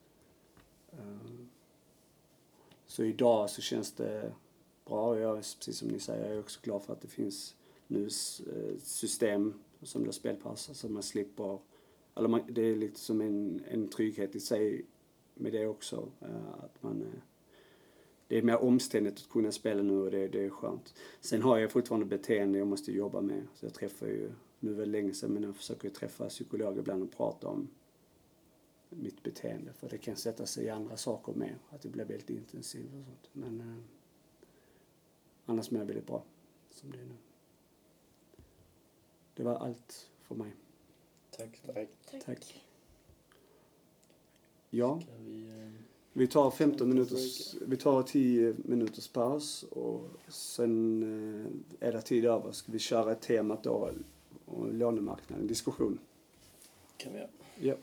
[0.91, 1.49] Ehm,
[2.85, 4.31] så idag så känns det
[4.85, 7.07] bra och jag är, precis som ni säger, jag är också glad för att det
[7.07, 7.55] finns
[7.87, 11.59] nu eh, system som då spelpass, så man slipper,
[12.15, 14.85] eller man, det är lite som en, en trygghet i sig
[15.33, 16.09] med det också.
[16.21, 17.19] Eh, att man, eh,
[18.31, 20.93] det är mer omständigt att kunna spela nu och det, det är skönt.
[21.21, 23.47] Sen har jag fortfarande beteende jag måste jobba med.
[23.55, 26.79] Så jag träffar ju, nu är det länge sedan, men jag försöker ju träffa psykologer
[26.79, 27.67] ibland och prata om
[28.89, 29.73] mitt beteende.
[29.73, 31.55] För det kan sätta sig i andra saker med.
[31.69, 33.29] Att det blir väldigt intensivt och sånt.
[33.33, 33.83] Men eh,
[35.45, 36.23] annars mår jag väldigt bra
[36.69, 37.15] som det är nu.
[39.33, 40.55] Det var allt för mig.
[41.29, 41.61] Tack.
[41.65, 41.89] Tack.
[42.11, 42.25] Tack.
[42.25, 42.63] Tack.
[44.69, 45.11] Ja, Ska
[46.13, 51.03] vi, tar 15 minuters, vi tar 10 minuters paus och sen
[51.79, 52.51] eh, är det tid över.
[52.51, 53.89] Ska vi köra temat då,
[54.45, 55.99] och lånemarknaden, diskussion.
[56.97, 57.29] kan vi göra.
[57.59, 57.75] Ja.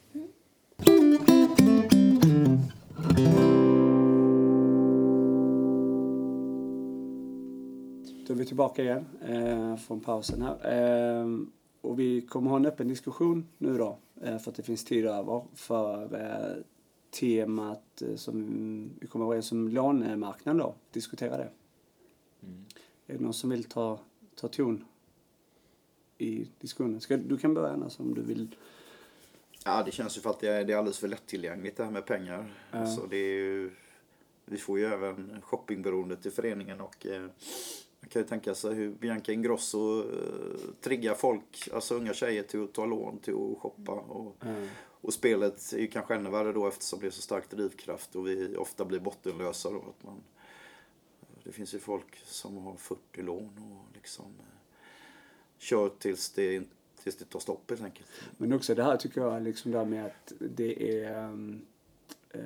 [8.26, 11.20] Då är vi tillbaka igen eh, från pausen här.
[11.20, 11.26] Eh,
[11.80, 15.06] och vi kommer ha en öppen diskussion nu då, eh, för att det finns tid
[15.06, 16.62] över, för eh,
[17.10, 21.50] temat eh, som vi kommer överens om lånemarknaden då, diskutera det.
[22.42, 22.64] Mm.
[23.06, 24.00] Är det någon som vill ta,
[24.34, 24.84] ta ton
[26.18, 27.00] i diskussionen?
[27.00, 28.56] Ska, du kan börja Anna, om du vill.
[29.64, 31.90] Ja, det känns ju för att det är, det är alldeles för lättillgängligt det här
[31.90, 32.54] med pengar.
[32.70, 32.86] Ja.
[32.86, 33.70] Så det är ju,
[34.44, 37.20] vi får ju även shoppingberoendet i föreningen och eh,
[38.00, 42.64] man kan ju tänka sig hur Bianca Ingrosso eh, triggar folk, alltså unga tjejer till
[42.64, 43.92] att ta lån till att shoppa.
[43.92, 44.68] Och, Eh,
[45.00, 48.26] och spelet är ju kanske ännu värre då eftersom det är så stark drivkraft och
[48.26, 49.78] vi ofta blir bottenlösa då.
[49.78, 50.20] Att man,
[51.44, 54.58] det finns ju folk som har 40 lån och liksom eh,
[55.58, 56.62] kör tills det,
[57.02, 58.08] tills det tar stopp helt enkelt.
[58.36, 61.24] Men också det här tycker jag, liksom det här med att det är...
[61.24, 61.60] Um,
[62.30, 62.40] eh,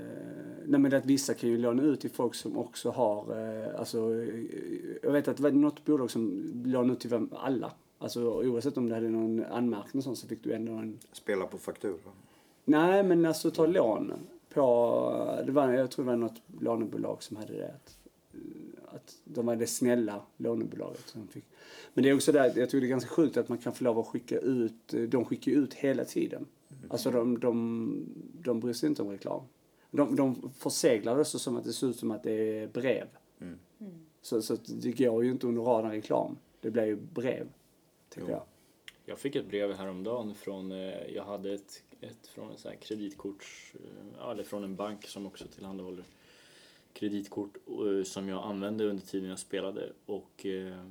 [0.66, 4.14] nej men att vissa kan ju låna ut till folk som också har, eh, alltså,
[4.14, 4.44] eh,
[5.02, 7.72] jag vet att det var något bolag som lånade ut till vem, alla.
[7.98, 11.46] Alltså oavsett om du hade någon anmärkning och sånt så fick du ändå en, Spela
[11.46, 11.98] på faktura.
[12.64, 14.12] Nej men alltså ta lån
[14.48, 17.74] på, det var, jag tror det var något lånebolag som hade det.
[17.74, 17.98] Att,
[18.94, 21.44] att de var det snälla lånebolaget som fick.
[21.94, 23.84] Men det är också där, jag tror det är ganska sjukt att man kan få
[23.84, 26.46] lov att skicka ut, de skickar ut hela tiden.
[26.88, 28.06] Alltså de, de,
[28.42, 29.42] de bryr sig inte om reklam.
[29.90, 33.06] De, de förseglar det så som att det ser ut som att det är brev.
[33.40, 33.58] Mm.
[34.22, 36.36] Så, så att det går ju inte under radarn reklam.
[36.60, 37.48] Det blir ju brev,
[38.08, 38.32] tycker Jo.
[38.32, 38.42] jag.
[39.04, 43.44] Jag fick ett brev häromdagen från, eh, jag hade ett, ett från en här kreditkort,
[43.74, 46.04] eh, eller från en bank som också tillhandahåller
[46.92, 50.84] kreditkort eh, som jag använde under tiden jag spelade och eh,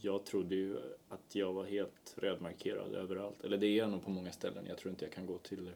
[0.00, 0.76] jag trodde ju
[1.08, 3.44] att jag var helt rödmarkerad överallt.
[3.44, 4.64] Eller det är jag nog på många ställen.
[4.68, 5.70] Jag tror inte jag kan gå till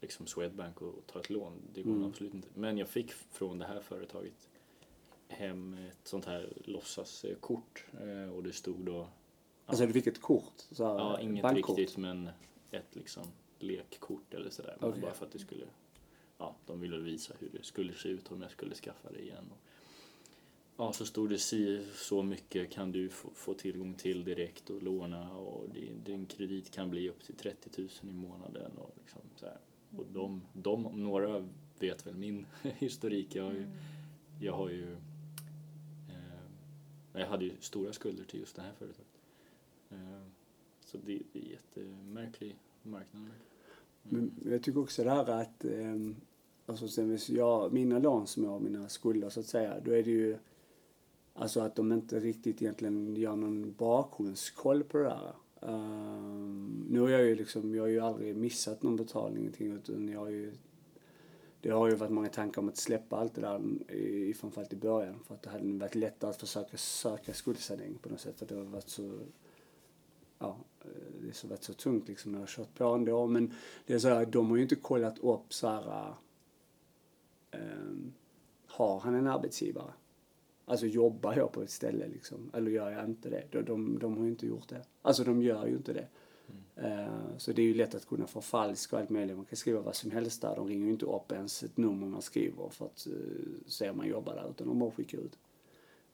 [0.00, 1.52] liksom Swedbank och ta ett lån.
[1.74, 2.04] Det går Mm.
[2.08, 2.48] absolut inte.
[2.54, 4.48] Men jag fick från det här företaget
[5.28, 7.84] hem ett sånt här låtsaskort
[8.34, 9.08] och det stod då
[9.66, 10.52] Alltså du fick ett kort?
[10.70, 11.78] Så här, Ja, inget bankkort.
[11.78, 12.30] riktigt men
[12.70, 13.22] ett liksom
[13.62, 14.76] lekkort eller sådär.
[14.80, 15.02] Men Okej.
[15.02, 15.64] Bara för att det skulle,
[16.38, 19.44] ja, de ville visa hur det skulle se ut om jag skulle skaffa det igen.
[19.50, 19.58] Och,
[20.76, 24.82] ja, så stod det si, så mycket kan du få, få tillgång till direkt och
[24.82, 29.22] låna och din, din kredit kan bli upp till 30 000 i månaden och liksom
[29.36, 29.58] så här.
[29.96, 31.48] Och de, de, några
[31.78, 33.34] vet väl min historik.
[33.34, 33.66] Jag har ju,
[34.40, 34.92] jag har ju
[36.08, 36.40] eh,
[37.12, 39.20] Jag hade ju stora skulder till just det här företaget.
[39.90, 40.22] Eh,
[40.84, 43.30] Så det, det är en jättemärklig marknad.
[44.08, 45.96] Men jag tycker också det här att, eh,
[46.66, 50.02] alltså sen jag, mina lån som jag har, mina skulder så att säga, då är
[50.02, 50.36] det ju
[51.34, 55.32] alltså att de inte riktigt egentligen gör någon bakgrundskoll på det där.
[55.60, 59.72] Um, ehm, nu har jag ju liksom, jag har ju aldrig missat någon betalning någonting
[59.72, 60.52] utan jag har ju
[61.60, 64.76] det har ju varit många tankar om att släppa allt det där i, framförallt i
[64.76, 68.46] början för att det hade varit lättare att försöka söka skuldsanering på något sätt för
[68.46, 69.18] det har varit så
[70.38, 70.56] ja,
[71.20, 73.26] det har varit så tungt liksom när jag har kört på ändå.
[73.26, 73.52] Men
[73.86, 76.14] det är så här, de har ju inte kollat upp så här,
[77.52, 78.12] um,
[78.66, 79.92] har han en arbetsgivare?
[80.64, 82.50] Alltså jobbar jag på ett ställe liksom?
[82.54, 83.44] Eller gör jag inte det?
[83.50, 84.84] De, de, de har ju inte gjort det.
[85.02, 86.08] Alltså de gör ju inte det.
[86.82, 89.36] Uh, så det är ju lätt att kunna förfalska och allt möjligt.
[89.36, 90.56] Man kan skriva vad som helst där.
[90.56, 93.96] De ringer ju inte upp ens ett nummer man skriver för att uh, se om
[93.96, 94.50] man jobbar där.
[94.50, 95.38] Utan de bara skickar ut.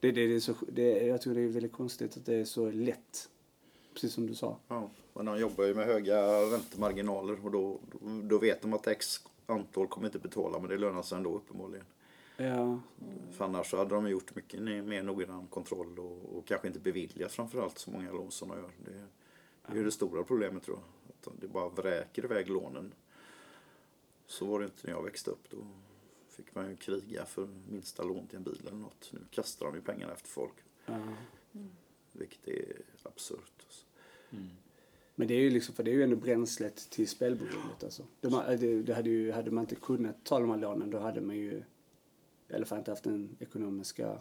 [0.01, 2.45] Det, det, det är så, det, jag tror det är väldigt konstigt att det är
[2.45, 3.31] så lätt.
[3.95, 4.57] Precis som du sa.
[4.69, 7.79] Ja, men de jobbar ju med höga räntemarginaler och då,
[8.23, 11.87] då, vet de att X antal kommer inte betala men det lönar sig ändå uppenbarligen.
[12.37, 12.81] Ja,
[13.33, 17.33] För annars så hade de gjort mycket mer noggrann kontroll och, och kanske inte beviljat
[17.33, 18.71] framförallt så många lån som de gör.
[18.85, 19.07] Det,
[19.73, 21.33] det är det stora problemet tror jag.
[21.33, 22.95] Att det bara vräker iväg lånen.
[24.27, 25.51] Så var det inte när jag växte upp.
[25.51, 25.57] Då
[26.29, 29.11] fick man ju kriga för minsta lån till en bil eller något.
[29.13, 30.55] Nu kastar de ju pengarna efter folk.
[30.87, 30.99] ja.
[32.19, 33.53] Vilket är absurt.
[33.65, 33.87] Alltså.
[35.15, 38.03] Men det är ju liksom, för det är ju ändå bränslet till spelberoendet alltså.
[38.21, 41.21] De, det, det hade, ju, hade man inte kunnat ta de här lånen då hade
[41.21, 41.63] man ju
[42.49, 44.19] i alla fall inte haft den ekonomiska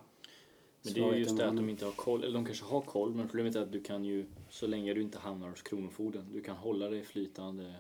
[0.82, 2.82] Men det är ju just det att de inte har koll, eller de kanske har
[2.82, 6.26] koll, men problemet är att du kan ju, så länge du inte hamnar hos Kronofogden,
[6.34, 7.74] du kan hålla dig flytande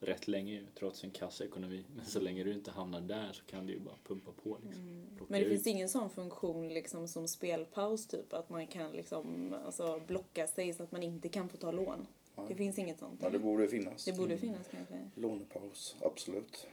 [0.00, 1.84] rätt länge trots en kassaekonomi.
[1.96, 5.06] Men så länge du inte hamnar där så kan du ju bara pumpa på liksom.
[5.16, 5.52] Plocka Men det ut.
[5.52, 10.72] finns ingen sån funktion liksom som spelpaus typ att man kan liksom alltså, blocka sig
[10.72, 12.06] så att man inte kan få ta lån.
[12.48, 13.20] Det finns inget sånt.
[13.22, 14.04] Ja, det borde finnas.
[14.04, 15.10] Det borde finnas kanske.
[15.14, 16.66] Lånepaus, absolut.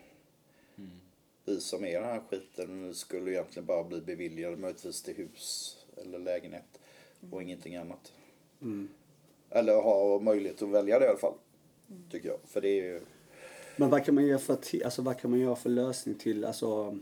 [0.77, 0.89] Mm.
[1.45, 6.19] Vi som är den här skiten skulle egentligen bara bli beviljade möjligtvis till hus eller
[6.19, 6.79] lägenhet
[7.31, 8.13] och ingenting annat.
[8.61, 8.89] Mm.
[9.49, 11.33] Eller ha möjlighet att välja det i alla fall.
[12.11, 12.39] Tycker jag.
[12.45, 13.01] För det är ju...
[13.77, 16.97] Men vad kan man göra för, alltså, vad kan man göra för lösning till, alltså,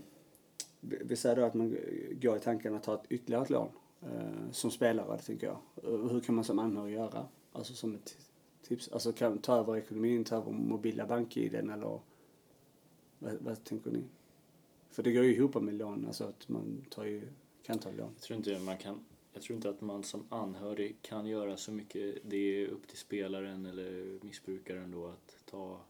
[0.80, 1.76] vi säger då att man
[2.20, 3.68] går i tanken att ta ett ytterligare ett lån
[4.02, 5.58] eh, som spelare, tänker jag.
[5.84, 7.26] Eh, hur kan man som anhörig göra?
[7.52, 8.16] Alltså som ett
[8.62, 8.88] tips.
[8.88, 12.00] Alltså kan ta över ekonomin, ta över mobila bank-id eller
[13.18, 14.02] vad, vad tänker ni?
[14.90, 17.22] För det går ju ihop med lån, alltså att man tar ju,
[17.62, 18.10] kan ta lån.
[18.14, 19.04] Jag tror inte man kan
[19.36, 22.16] jag tror inte att man som anhörig kan göra så mycket.
[22.22, 25.80] Det är upp till spelaren eller missbrukaren då att ta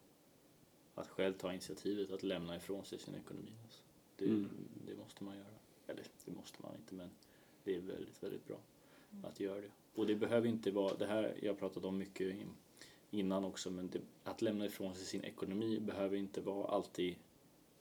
[1.01, 3.53] att själv ta initiativet att lämna ifrån sig sin ekonomi.
[3.64, 3.82] Alltså.
[4.16, 4.49] Det, Mm.
[4.86, 5.47] det måste man göra.
[5.86, 7.11] Eller det måste man inte men
[7.64, 8.57] det är väldigt, väldigt bra
[9.22, 9.70] att göra det.
[9.94, 12.57] Och det behöver inte vara, det här jag har pratat om mycket in-
[13.11, 17.16] innan också, men det, att lämna ifrån sig sin ekonomi behöver inte vara alltid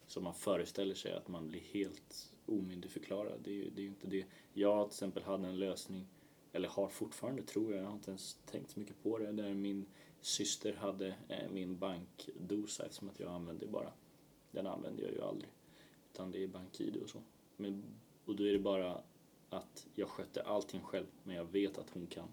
[0.08, 3.40] som man föreställer sig att man blir helt omyndigförklarad.
[3.44, 4.26] Det är ju det är ju inte det.
[4.54, 6.08] Jag till exempel hade en lösning,
[6.52, 9.54] eller har fortfarande tror jag, jag har inte ens tänkt så mycket på det, där
[9.54, 9.86] min
[10.26, 13.94] syster hade eh, min bankdosa eftersom att jag använde bara,
[14.52, 15.52] den använder jag ju aldrig.
[16.14, 17.22] Utan det är BankID och så.
[17.58, 17.84] Men,
[18.26, 19.02] och då är det bara
[19.50, 22.28] att jag skötte allting själv, men jag vet att hon kan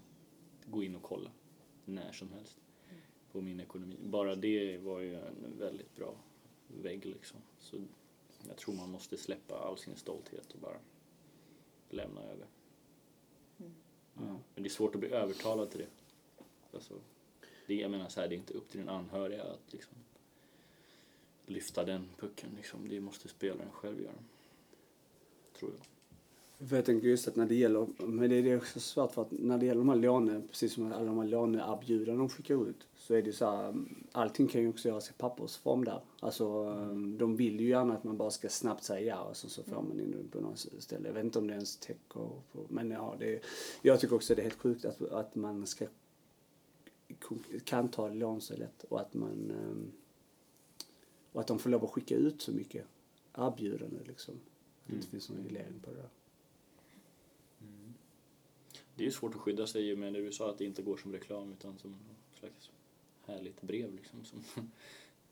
[0.67, 1.31] gå in och kolla
[1.85, 2.57] när som helst
[3.33, 3.97] på min ekonomi.
[4.03, 6.15] Bara det var ju en väldigt bra
[6.67, 7.41] vägg liksom.
[7.59, 7.77] Så
[8.49, 10.79] jag tror man måste släppa all sin stolthet och bara
[11.91, 12.47] lämna över.
[14.15, 14.39] Ja.
[14.55, 15.89] Men det är svårt att bli övertalad till det.
[16.73, 16.95] Alltså,
[17.67, 19.95] det jag menar så här, det är inte upp till den anhöriga att liksom
[21.47, 22.89] lyfta den pucken liksom.
[22.89, 24.13] Det måste spelaren själv göra.
[25.59, 25.87] Tror jag.
[26.69, 29.31] För jag tänker just att när det gäller, men det är också svårt för att
[29.31, 32.87] när det gäller de här låne, precis som alla de här låneerbjudanden de skickar ut,
[32.97, 36.01] så är det så här, mm, allting kan ju också göras i pappersform där.
[36.21, 39.49] Alltså mm, de vill ju gärna att man bara ska snabbt säga ja och så,
[39.49, 41.09] så får man in det på något ställe.
[41.09, 43.43] Jag vet inte om det ens täcker på, men ja, det,
[43.83, 45.87] jag tycker också det är helt sjukt att, att man ska
[47.65, 49.93] kan ta lån så lätt och att man ehm,
[51.33, 52.87] och att de får lov att skicka ut så mycket
[53.35, 54.35] erbjudanden liksom.
[54.35, 56.09] Att det inte finns någon reglering på det där.
[58.95, 60.83] Det är ju svårt att skydda sig ju med det du sa att det inte
[60.83, 62.71] går som reklam utan som något slags
[63.27, 64.43] härligt brev liksom som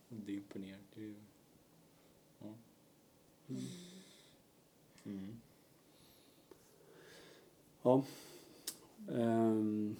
[0.09, 0.79] dimper ner.
[0.95, 1.15] Det är ju,
[2.39, 2.55] ja.
[5.05, 5.41] Mm.
[7.83, 8.05] Ja.
[9.09, 9.97] Ehm,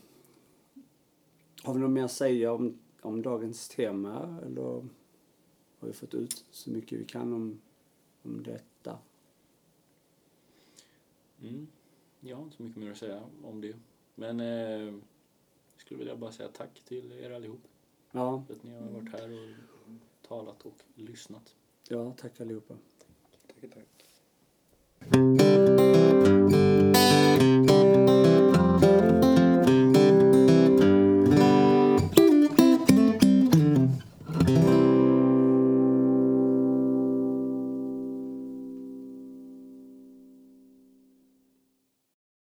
[1.63, 6.45] har vi något mer att säga om, om dagens tema eller har vi fått ut
[6.51, 7.61] så mycket vi kan om,
[8.23, 8.99] om detta?
[11.43, 11.67] Mm.
[12.21, 13.77] Jag har inte så mycket mer att säga om det.
[14.15, 15.01] Men eh, jag
[15.77, 17.61] skulle vilja bara säga tack till er allihop.
[18.13, 19.55] Ja, För att ni har varit här
[19.85, 21.55] och talat och lyssnat.
[21.89, 22.75] ja tack allihopa.
[23.47, 24.05] Tack, tack.